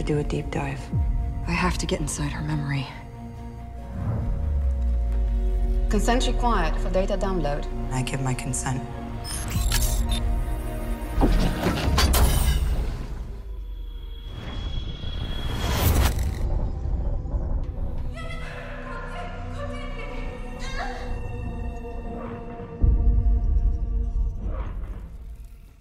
[0.00, 0.80] I have to do a deep dive.
[1.46, 2.86] I have to get inside her memory.
[5.90, 7.66] Consent required for data download.
[7.92, 8.80] I give my consent.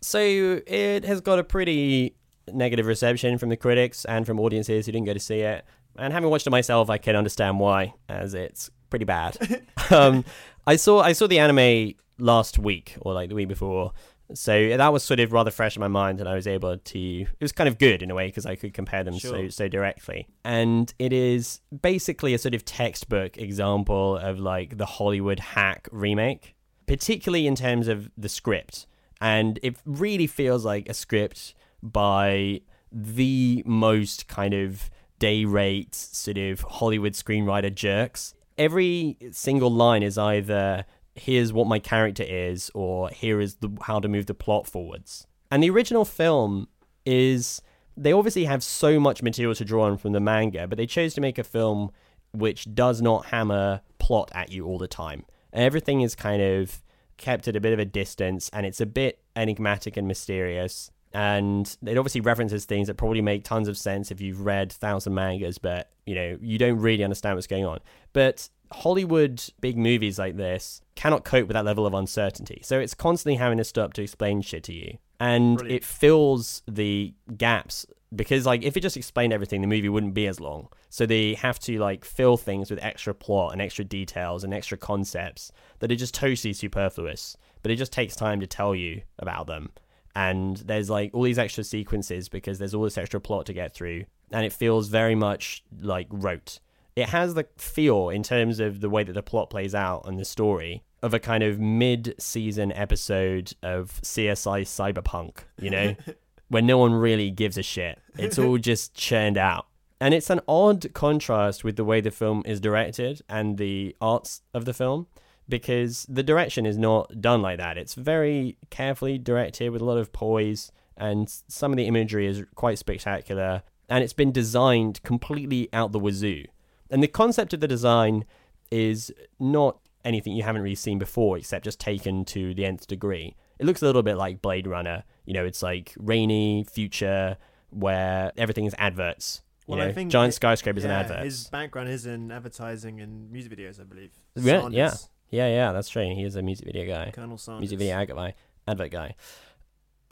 [0.01, 2.18] So it has got a pretty
[2.53, 5.65] negative reception from the critics and from audiences who didn't go to see it.
[5.97, 9.37] And having watched it myself, I can understand why, as it's pretty bad.
[9.89, 10.23] um,
[10.65, 13.93] I saw I saw the anime last week or like the week before,
[14.33, 16.99] so that was sort of rather fresh in my mind, and I was able to.
[16.99, 19.67] It was kind of good in a way because I could compare them so so
[19.67, 20.27] directly.
[20.43, 26.55] And it is basically a sort of textbook example of like the Hollywood hack remake,
[26.85, 28.85] particularly in terms of the script.
[29.21, 32.61] And it really feels like a script by
[32.91, 34.89] the most kind of
[35.19, 38.33] day rate sort of Hollywood screenwriter jerks.
[38.57, 43.99] Every single line is either here's what my character is or here is the, how
[43.99, 45.27] to move the plot forwards.
[45.51, 46.67] And the original film
[47.05, 47.61] is
[47.97, 51.13] they obviously have so much material to draw on from the manga, but they chose
[51.15, 51.91] to make a film
[52.31, 55.25] which does not hammer plot at you all the time.
[55.51, 56.81] Everything is kind of
[57.17, 60.91] kept at a bit of a distance and it's a bit enigmatic and mysterious.
[61.13, 65.13] And it obviously references things that probably make tons of sense if you've read thousand
[65.13, 67.79] mangas, but you know, you don't really understand what's going on.
[68.13, 72.61] But Hollywood big movies like this cannot cope with that level of uncertainty.
[72.63, 74.97] So it's constantly having to stop to explain shit to you.
[75.19, 75.83] And Brilliant.
[75.83, 77.85] it fills the gaps
[78.15, 81.35] because like if it just explained everything the movie wouldn't be as long so they
[81.35, 85.91] have to like fill things with extra plot and extra details and extra concepts that
[85.91, 89.69] are just totally superfluous but it just takes time to tell you about them
[90.15, 93.73] and there's like all these extra sequences because there's all this extra plot to get
[93.73, 96.59] through and it feels very much like rote.
[96.95, 100.19] It has the feel in terms of the way that the plot plays out and
[100.19, 105.95] the story of a kind of mid-season episode of CSI Cyberpunk, you know,
[106.49, 107.99] where no one really gives a shit.
[108.17, 109.67] It's all just churned out.
[110.01, 114.41] And it's an odd contrast with the way the film is directed and the arts
[114.53, 115.07] of the film
[115.49, 117.77] because the direction is not done like that.
[117.77, 122.43] It's very carefully directed with a lot of poise, and some of the imagery is
[122.55, 123.63] quite spectacular.
[123.89, 126.45] And it's been designed completely out the wazoo.
[126.91, 128.25] And the concept of the design
[128.69, 133.35] is not anything you haven't really seen before, except just taken to the nth degree.
[133.57, 135.03] It looks a little bit like Blade Runner.
[135.25, 137.37] You know, it's like rainy future
[137.71, 139.41] where everything is adverts.
[139.67, 141.23] You Well, I think giant skyscrapers and yeah, adverts.
[141.23, 144.11] His background is in advertising and music videos, I believe.
[144.35, 144.93] Yeah, yeah.
[145.29, 145.71] Yeah, yeah.
[145.71, 146.03] That's true.
[146.13, 147.61] He is a music video guy, Colonel Sanders.
[147.61, 148.33] music video advert guy,
[148.67, 149.15] advert guy.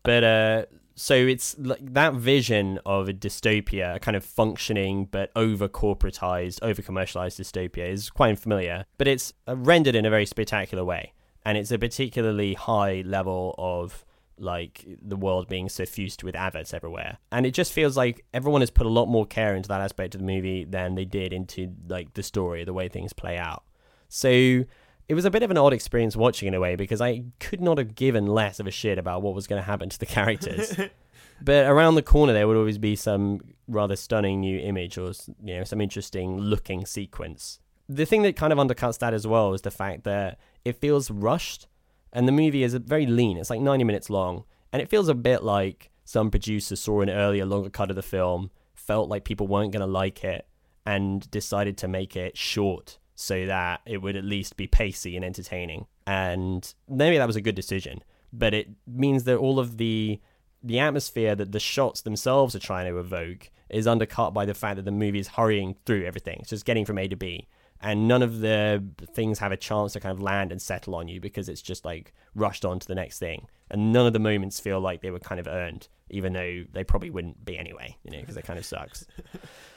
[0.03, 0.65] But uh,
[0.95, 6.59] so it's like that vision of a dystopia, a kind of functioning but over corporatized,
[6.61, 8.85] over commercialized dystopia, is quite familiar.
[8.97, 11.13] But it's uh, rendered in a very spectacular way,
[11.43, 14.05] and it's a particularly high level of
[14.39, 18.69] like the world being suffused with adverts everywhere and it just feels like everyone has
[18.69, 21.73] put a lot more care into that aspect of the movie than they did into
[21.87, 23.63] like the story the way things play out
[24.09, 24.63] so
[25.09, 27.61] it was a bit of an odd experience watching in a way because I could
[27.61, 30.05] not have given less of a shit about what was going to happen to the
[30.05, 30.77] characters.
[31.41, 35.55] but around the corner there would always be some rather stunning new image or you
[35.55, 37.59] know some interesting looking sequence.
[37.87, 41.09] The thing that kind of undercuts that as well is the fact that it feels
[41.09, 41.67] rushed
[42.11, 43.37] and the movie is very lean.
[43.37, 44.43] It's like 90 minutes long
[44.73, 48.01] and it feels a bit like some producer saw an earlier longer cut of the
[48.01, 50.47] film, felt like people weren't going to like it
[50.85, 55.25] and decided to make it short so that it would at least be pacey and
[55.25, 55.87] entertaining.
[56.05, 60.21] And maybe that was a good decision, but it means that all of the
[60.63, 64.75] the atmosphere that the shots themselves are trying to evoke is undercut by the fact
[64.75, 66.37] that the movie is hurrying through everything.
[66.41, 67.47] It's just getting from A to B.
[67.81, 71.07] And none of the things have a chance to kind of land and settle on
[71.07, 73.47] you because it's just like rushed on to the next thing.
[73.69, 76.83] And none of the moments feel like they were kind of earned, even though they
[76.83, 79.05] probably wouldn't be anyway, you know, because it kind of sucks.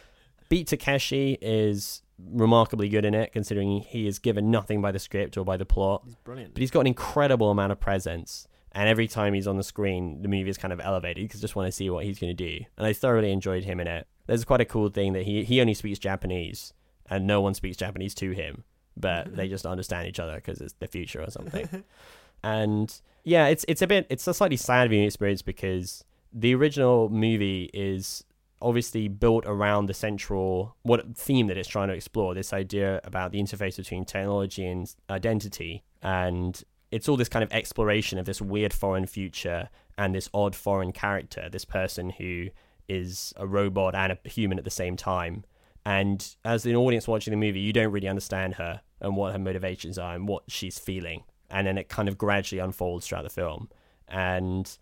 [0.50, 5.38] Beat Takeshi is remarkably good in it, considering he is given nothing by the script
[5.38, 6.02] or by the plot.
[6.04, 6.52] He's brilliant.
[6.52, 8.46] But he's got an incredible amount of presence.
[8.72, 11.42] And every time he's on the screen, the movie is kind of elevated because I
[11.42, 12.64] just want to see what he's going to do.
[12.76, 14.06] And I thoroughly enjoyed him in it.
[14.26, 16.72] There's quite a cool thing that he, he only speaks Japanese
[17.08, 18.64] and no one speaks Japanese to him,
[18.96, 21.84] but they just understand each other because it's the future or something.
[22.44, 27.08] and yeah, it's it's a bit it's a slightly sad viewing experience because the original
[27.08, 28.24] movie is
[28.62, 33.32] obviously built around the central what theme that it's trying to explore this idea about
[33.32, 35.82] the interface between technology and identity.
[36.02, 40.54] And it's all this kind of exploration of this weird foreign future and this odd
[40.54, 42.48] foreign character this person who
[42.88, 45.44] is a robot and a human at the same time.
[45.86, 49.38] And as an audience watching the movie you don't really understand her and what her
[49.38, 51.24] motivations are and what she's feeling.
[51.50, 53.70] And then it kind of gradually unfolds throughout the film.
[54.08, 54.76] And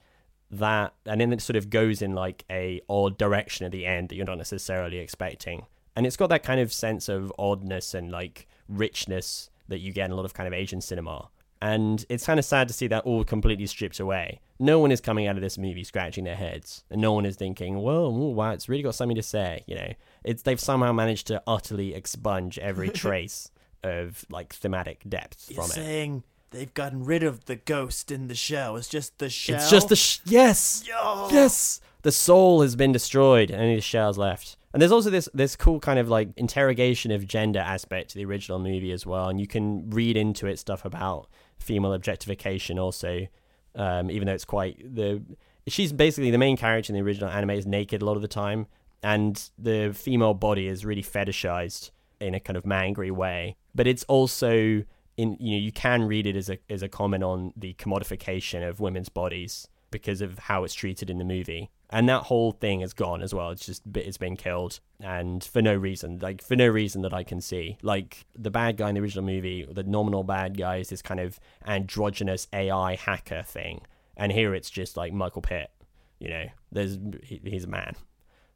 [0.50, 4.08] that and then it sort of goes in like a odd direction at the end
[4.08, 5.66] that you're not necessarily expecting.
[5.94, 10.06] And it's got that kind of sense of oddness and like richness that you get
[10.06, 11.28] in a lot of kind of asian cinema.
[11.60, 14.40] And it's kind of sad to see that all completely stripped away.
[14.60, 17.36] No one is coming out of this movie scratching their heads and no one is
[17.36, 19.92] thinking well ooh, wow it's really got something to say you know?
[20.24, 23.50] It's they've somehow managed to utterly expunge every trace
[23.82, 25.74] of like thematic depth You're from it.
[25.74, 28.76] saying they've gotten rid of the ghost in the shell.
[28.76, 29.56] It's just the shell.
[29.56, 31.28] It's just the sh- yes, Yo.
[31.30, 31.80] yes.
[32.02, 34.56] The soul has been destroyed, and only the shell's left.
[34.72, 38.24] And there's also this this cool kind of like interrogation of gender aspect to the
[38.24, 41.28] original movie as well, and you can read into it stuff about
[41.58, 43.26] female objectification also,
[43.74, 45.22] um, even though it's quite the
[45.66, 48.28] she's basically the main character in the original anime is naked a lot of the
[48.28, 48.66] time,
[49.02, 51.90] and the female body is really fetishized
[52.20, 54.82] in a kind of mangry way, but it's also
[55.18, 58.66] in you know you can read it as a as a comment on the commodification
[58.66, 61.70] of women's bodies because of how it's treated in the movie.
[61.90, 63.50] And that whole thing is gone as well.
[63.50, 67.22] It's just it's been killed and for no reason like for no reason that i
[67.22, 67.76] can see.
[67.82, 71.20] Like the bad guy in the original movie the nominal bad guy is this kind
[71.20, 73.82] of androgynous ai hacker thing.
[74.16, 75.70] And here it's just like michael pitt
[76.18, 77.94] you know there's he, he's a man.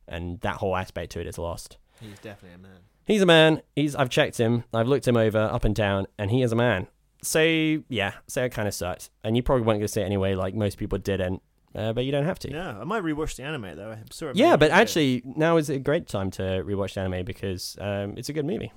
[0.07, 1.79] And that whole aspect to it is lost.
[2.01, 2.81] He's definitely a man.
[3.07, 3.63] He's a man.
[3.77, 4.65] He's I've checked him.
[4.73, 6.87] I've looked him over up and down, and he is a man.
[7.23, 7.41] So
[7.89, 9.11] yeah, so it kind of sucked.
[9.25, 11.43] And you probably weren't going to say it anyway, like most people didn't.
[11.75, 12.51] Uh, but you don't have to.
[12.51, 13.93] Yeah, I might rewatch the anime though.
[13.93, 14.81] I'm sort of Yeah, but into it.
[14.81, 18.45] actually now is a great time to rewatch the anime because um, it's a good
[18.45, 18.71] movie.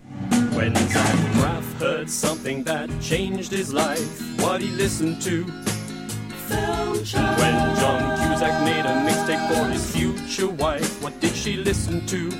[0.54, 7.04] When Zach Braff heard something that changed his life, what he listened to When
[7.76, 12.32] John Cusack made a mixtape for his future wife, what did she listen to?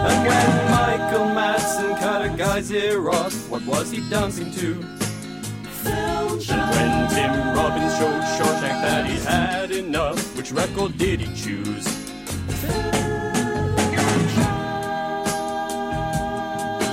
[0.00, 4.82] Film And when Michael Madsen cut a guy's ear off, what was he dancing to?
[5.82, 6.74] Film Chat.
[6.74, 11.86] When Tim Robbins showed Shawshank that he had enough, which record did he choose?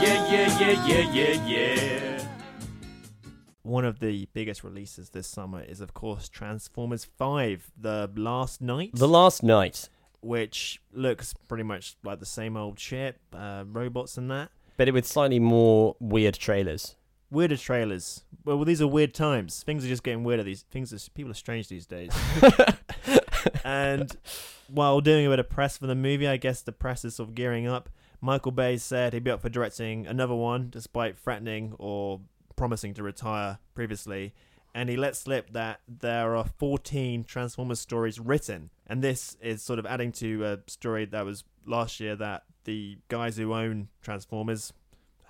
[0.02, 2.28] Yeah, yeah, yeah, yeah, yeah, yeah.
[3.64, 8.92] One of the biggest releases this summer is, of course, Transformers 5 The Last Knight.
[8.94, 9.90] The Last Knight.
[10.22, 14.50] Which looks pretty much like the same old shit, uh, robots and that.
[14.78, 16.96] But with slightly more weird trailers.
[17.30, 18.24] Weirder trailers.
[18.46, 19.64] Well, these are weird times.
[19.64, 20.44] Things are just getting weirder.
[20.44, 22.12] These things are people are strange these days.
[23.66, 24.16] and
[24.70, 27.30] while doing a bit of press for the movie, I guess the press is sort
[27.30, 27.90] of gearing up.
[28.22, 32.22] Michael Bay said he'd be up for directing another one, despite threatening or
[32.56, 34.34] promising to retire previously.
[34.78, 38.70] And he let slip that there are 14 Transformers stories written.
[38.86, 43.00] And this is sort of adding to a story that was last year that the
[43.08, 44.74] guys who own Transformers,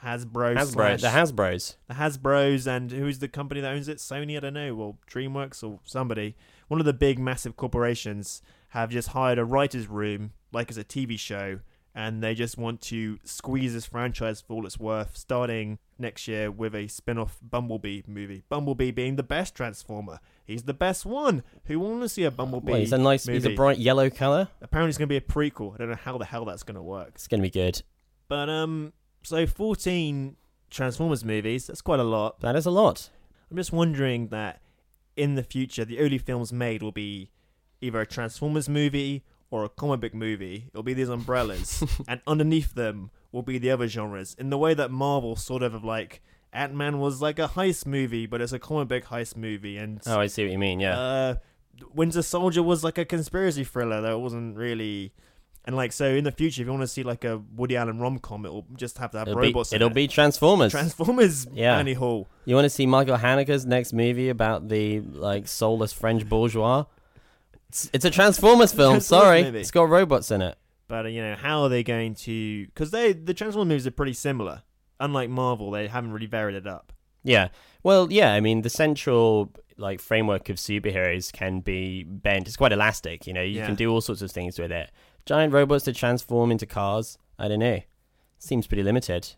[0.04, 1.78] Hasbro, Hasbro, slash- the Hasbros.
[1.88, 4.00] the Hasbro's and who's the company that owns it?
[4.00, 6.36] Sony, I don't know, or DreamWorks or somebody.
[6.68, 8.42] One of the big, massive corporations
[8.72, 11.60] have just hired a writer's room, like as a TV show,
[11.98, 16.52] and they just want to squeeze this franchise for all it's worth, starting next year
[16.52, 18.44] with a spin off Bumblebee movie.
[18.50, 20.20] Bumblebee being the best Transformer.
[20.46, 21.42] He's the best one.
[21.66, 22.72] Who want to see a Bumblebee?
[22.72, 24.48] Well, he's a nice, he's a bright yellow color.
[24.62, 25.74] Apparently, it's going to be a prequel.
[25.74, 27.14] I don't know how the hell that's going to work.
[27.16, 27.82] It's gonna be good.
[28.28, 28.94] But, um,
[29.24, 30.36] so 14
[30.70, 32.42] Transformers movies, that's quite a lot.
[32.42, 33.10] That is a lot.
[33.50, 34.62] I'm just wondering that
[35.16, 37.32] in the future, the only films made will be
[37.82, 40.66] either a Transformers movie or a comic book movie.
[40.70, 44.36] It'll be these umbrellas, and underneath them will be the other genres.
[44.40, 46.22] In the way that Marvel sort of like
[46.54, 50.02] Ant Man was like a heist movie, but it's a comic book heist movie, and
[50.06, 50.80] Oh, I see what you mean.
[50.80, 50.98] Yeah.
[51.00, 51.36] uh,
[51.94, 55.14] Winter Soldier was like a conspiracy thriller that wasn't really.
[55.66, 58.00] And like so, in the future, if you want to see like a Woody Allen
[58.00, 59.74] rom com, it'll just have to have it'll be, robots.
[59.74, 59.94] in it'll it.
[59.94, 60.72] be Transformers.
[60.72, 61.46] Transformers.
[61.54, 61.78] Yeah.
[61.78, 62.30] Annie Hall.
[62.46, 66.86] You want to see Michael Haneke's next movie about the like soulless French bourgeois?
[67.70, 69.00] It's, it's a Transformers film.
[69.00, 69.60] Sorry, movie.
[69.60, 70.58] it's got robots in it.
[70.88, 72.66] But uh, you know, how are they going to?
[72.68, 74.64] Because they the Transformers movies are pretty similar.
[75.00, 76.94] Unlike Marvel, they haven't really varied it up.
[77.24, 77.50] Yeah.
[77.84, 78.34] Well, yeah.
[78.34, 82.48] I mean, the central like framework of superheroes can be bent.
[82.48, 83.28] It's quite elastic.
[83.28, 83.66] You know, you Yeah.
[83.68, 84.90] can do all sorts of things with it.
[85.26, 87.18] Giant robots to transform into cars.
[87.38, 87.82] I don't know.
[88.40, 89.36] Seems pretty limited.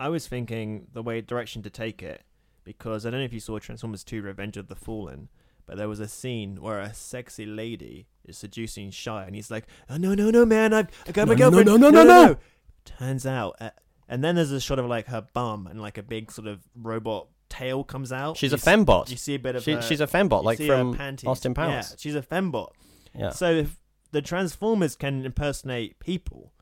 [0.00, 2.22] I was thinking the way direction to take it,
[2.64, 5.28] because I don't know if you saw Transformers 2: Revenge of the Fallen,
[5.66, 9.66] but there was a scene where a sexy lady is seducing Shia, and he's like,
[9.90, 10.72] "Oh no, no, no, man!
[10.72, 12.36] I've I got my No, no, girlfriend." no, no, no, no.
[12.84, 13.70] Turns out, uh,
[14.08, 16.60] and then there's a shot of like her bum and like a big sort of
[16.74, 18.36] robot tail comes out.
[18.36, 19.10] She's You a s- fembot.
[19.10, 20.96] You see a bit of She- her- she's a fembot, like see from.
[21.26, 21.90] Austin Powers.
[21.90, 22.70] Yeah, she's a fembot.
[23.14, 23.30] Yeah.
[23.30, 23.78] So if
[24.12, 26.52] the Transformers can impersonate people,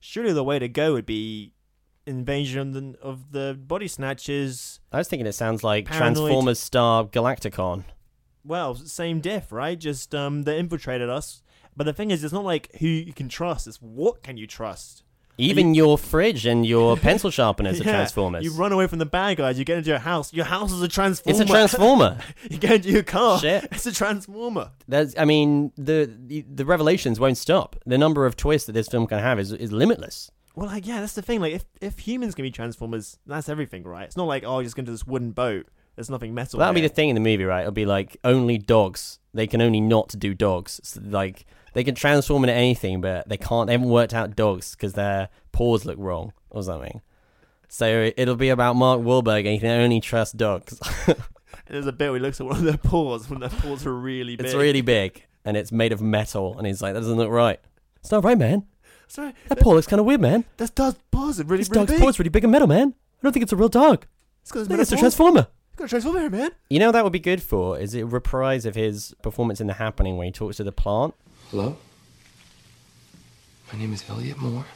[0.00, 1.52] surely the way to go would be
[2.06, 4.80] invasion of the, of the body snatchers.
[4.92, 6.16] I was thinking it sounds like Paranoid.
[6.16, 7.84] Transformers star Galacticon.
[8.44, 9.78] Well, same diff, right?
[9.78, 11.42] Just um, they infiltrated us.
[11.76, 13.66] But the thing is, it's not like who you can trust.
[13.66, 15.02] It's what can you trust.
[15.36, 18.44] Even your fridge and your pencil sharpeners are Yeah, Transformers.
[18.44, 19.58] You run away from the bad guys.
[19.58, 20.32] You get into your house.
[20.32, 21.40] Your house is a transformer.
[21.40, 22.18] It's a transformer.
[22.50, 23.40] you get into your car.
[23.40, 23.64] Shit.
[23.72, 24.70] It's a transformer.
[24.86, 27.74] There's, I mean, the, the the revelations won't stop.
[27.84, 30.30] The number of twists that this film can have is is limitless.
[30.54, 31.40] Well, like, yeah, that's the thing.
[31.40, 34.04] Like, if if humans can be transformers, that's everything, right?
[34.04, 35.66] It's not like oh, you're just going to this wooden boat.
[35.96, 36.58] There's nothing metal.
[36.58, 37.60] That'll be the thing in the movie, right?
[37.60, 39.20] It'll be like only dogs.
[39.32, 40.80] They can only not do dogs.
[40.82, 43.66] So, like they can transform into anything, but they can't.
[43.66, 47.00] They haven't worked out dogs because their paws look wrong or something.
[47.68, 50.78] So it'll be about Mark Wahlberg, and he can only trust dogs.
[51.66, 53.92] There's a bit where he looks at one of their paws when their paws are
[53.94, 54.46] really big.
[54.46, 57.58] it's really big, and it's made of metal, and he's like, "That doesn't look right.
[58.00, 58.64] It's not right, man.
[59.08, 60.44] Sorry, That paw looks kind of weird, man.
[60.56, 62.00] That's dog's paws are really, This really dog's big.
[62.00, 62.94] paw's really big and metal, man.
[62.94, 64.06] I don't think it's a real dog.
[64.42, 66.50] It's I think it's a transformer." It's got a transformer here, man.
[66.70, 69.60] You know what that would be good for is it a reprise of his performance
[69.60, 71.14] in The Happening where he talks to the plant.
[71.50, 71.76] Hello?
[73.72, 74.66] My name is Elliot Moore.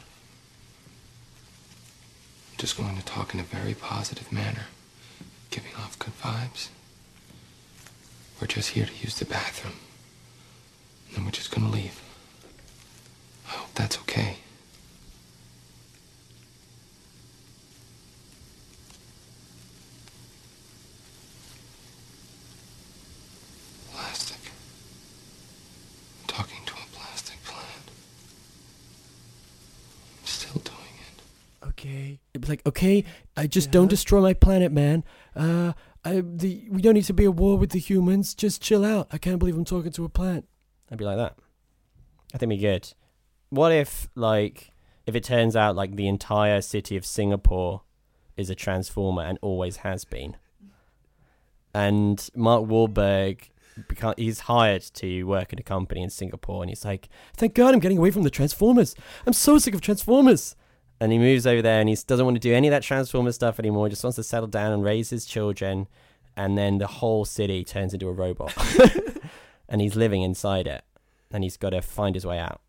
[2.51, 4.63] I'm just going to talk in a very positive manner,
[5.51, 6.67] giving off good vibes.
[8.41, 9.75] We're just here to use the bathroom.
[11.07, 12.01] And then we're just gonna leave.
[13.47, 14.37] I hope that's okay.
[23.91, 24.37] Plastic.
[26.21, 27.91] I'm talking to a plastic plant.
[30.21, 30.61] I'm still
[31.85, 31.87] it.
[31.87, 32.19] Okay.
[32.33, 33.03] It'd be like, okay,
[33.35, 35.03] I just don't destroy my planet, man.
[35.35, 35.73] Uh,
[36.03, 38.33] I, the, we don't need to be at war with the humans.
[38.33, 39.07] Just chill out.
[39.11, 40.47] I can't believe I'm talking to a plant.
[40.91, 41.35] I'd be like that.
[42.33, 42.93] I think be good.
[43.49, 44.71] What if, like,
[45.07, 47.81] if it turns out like the entire city of Singapore
[48.37, 50.37] is a transformer and always has been,
[51.73, 53.49] and Mark Wahlberg,
[54.17, 57.79] he's hired to work at a company in Singapore, and he's like, Thank God I'm
[57.79, 58.95] getting away from the Transformers.
[59.25, 60.55] I'm so sick of Transformers.
[60.99, 63.31] And he moves over there, and he doesn't want to do any of that transformer
[63.31, 63.87] stuff anymore.
[63.87, 65.87] He just wants to settle down and raise his children,
[66.35, 68.53] and then the whole city turns into a robot,
[69.69, 70.83] and he's living inside it,
[71.31, 72.61] and he's got to find his way out.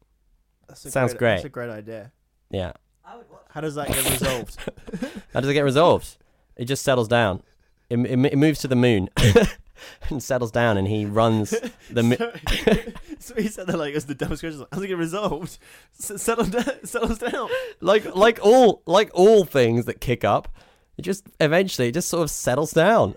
[0.68, 1.30] That's Sounds great, great.
[1.36, 2.12] That's a great idea.
[2.50, 2.72] Yeah.
[3.50, 4.56] How does that get resolved?
[5.34, 6.16] How does it get resolved?
[6.56, 7.42] It just settles down.
[7.88, 9.08] It, it, it moves to the moon
[10.10, 11.50] and settles down, and he runs
[11.90, 12.02] the.
[12.02, 12.16] Mi-
[13.18, 14.64] so he said that like as the dumbest question.
[14.72, 15.58] How's it get resolved?
[15.98, 17.48] S- settle down, settles down.
[17.80, 20.48] like like all like all things that kick up,
[20.96, 23.14] it just eventually it just sort of settles down.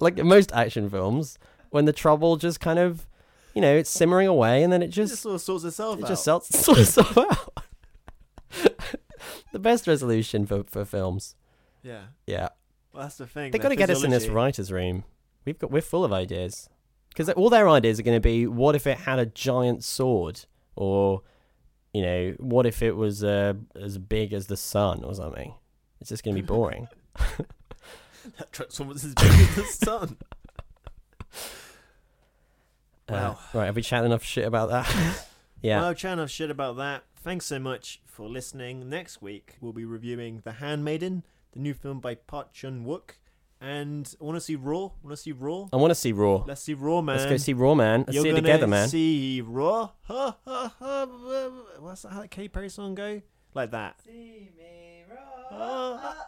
[0.00, 1.38] like in most action films,
[1.70, 3.06] when the trouble just kind of,
[3.54, 5.98] you know, it's simmering away, and then it It just just sort of sorts itself
[5.98, 6.08] it out.
[6.08, 7.64] just sorts sorts itself out.
[9.52, 11.34] the best resolution for for films.
[11.82, 12.04] yeah.
[12.26, 12.48] Yeah.
[13.00, 13.50] Well, that's the thing.
[13.50, 15.04] They their got to get us in this writers' room.
[15.46, 16.68] We've got we're full of ideas
[17.08, 20.44] because all their ideas are going to be: what if it had a giant sword,
[20.76, 21.22] or
[21.94, 25.54] you know, what if it was uh, as big as the sun or something?
[26.02, 26.88] It's just going to be boring.
[28.36, 30.16] That Transformers is bigger than the sun.
[33.08, 33.38] Uh, Wow.
[33.54, 35.26] right, have we chatted enough shit about that?
[35.62, 35.80] yeah.
[35.80, 37.04] Well, chatted enough shit about that.
[37.16, 38.90] Thanks so much for listening.
[38.90, 43.12] Next week we'll be reviewing The Handmaiden, the new film by Park Chan-wook,
[43.60, 44.86] and I want to see Raw.
[44.86, 45.68] I Want to see Raw?
[45.72, 46.44] I want to see Raw.
[46.46, 47.16] Let's see Raw, man.
[47.16, 48.00] Let's go see Raw, man.
[48.00, 48.88] Let's You're see it gonna together, man.
[48.88, 49.90] See Raw.
[50.02, 51.06] Ha, ha, ha,
[51.80, 52.12] What's that?
[52.12, 53.20] How that Katy Perry song go?
[53.54, 54.00] Like that.
[54.04, 56.20] See me raw.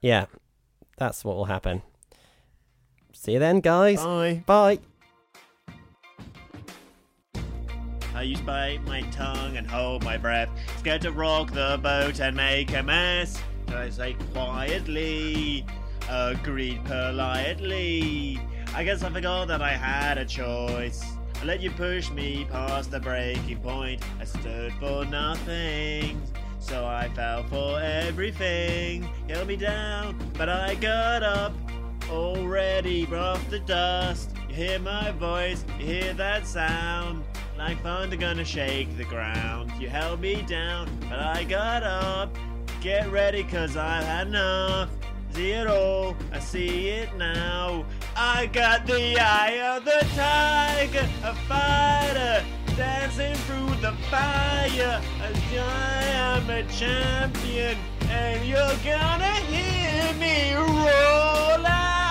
[0.00, 0.26] Yeah,
[0.96, 1.82] that's what will happen.
[3.12, 4.02] See you then, guys.
[4.02, 4.44] Bye.
[4.46, 4.78] Bye.
[8.18, 10.48] I use bite my tongue and hold my breath.
[10.78, 13.40] Scared to rock the boat and make a mess.
[13.68, 15.64] I say quietly,
[16.10, 18.40] agreed politely.
[18.74, 21.04] I guess I forgot that I had a choice.
[21.40, 24.02] I let you push me past the breaking point.
[24.20, 26.20] I stood for nothing.
[26.58, 29.08] So I fell for everything.
[29.28, 31.52] Held me down, but I got up.
[32.10, 34.32] Already off the dust.
[34.48, 37.22] You hear my voice, you hear that sound.
[37.58, 39.72] Like thunder gonna shake the ground.
[39.80, 42.34] You held me down, but I got up.
[42.80, 44.90] Get ready, cause I've had enough.
[45.32, 47.84] See it all, I see it now.
[48.16, 52.44] I got the eye of the tiger, a fighter,
[52.76, 55.02] dancing through the fire.
[55.20, 57.76] I am a champion,
[58.08, 62.07] and you're gonna hear me roar louder,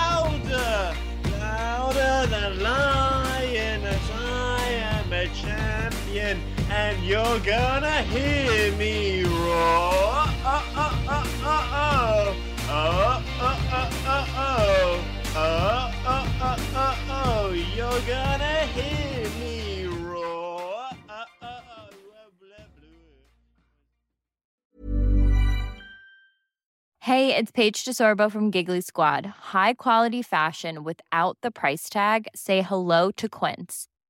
[5.18, 6.40] a champion,
[6.70, 10.26] and you're gonna hear me roar.
[17.74, 20.86] You're gonna hear me roar.
[27.00, 29.26] Hey, it's Paige DeSorbo from Giggly Squad.
[29.26, 32.28] High quality fashion without the price tag.
[32.36, 33.88] Say hello to Quince.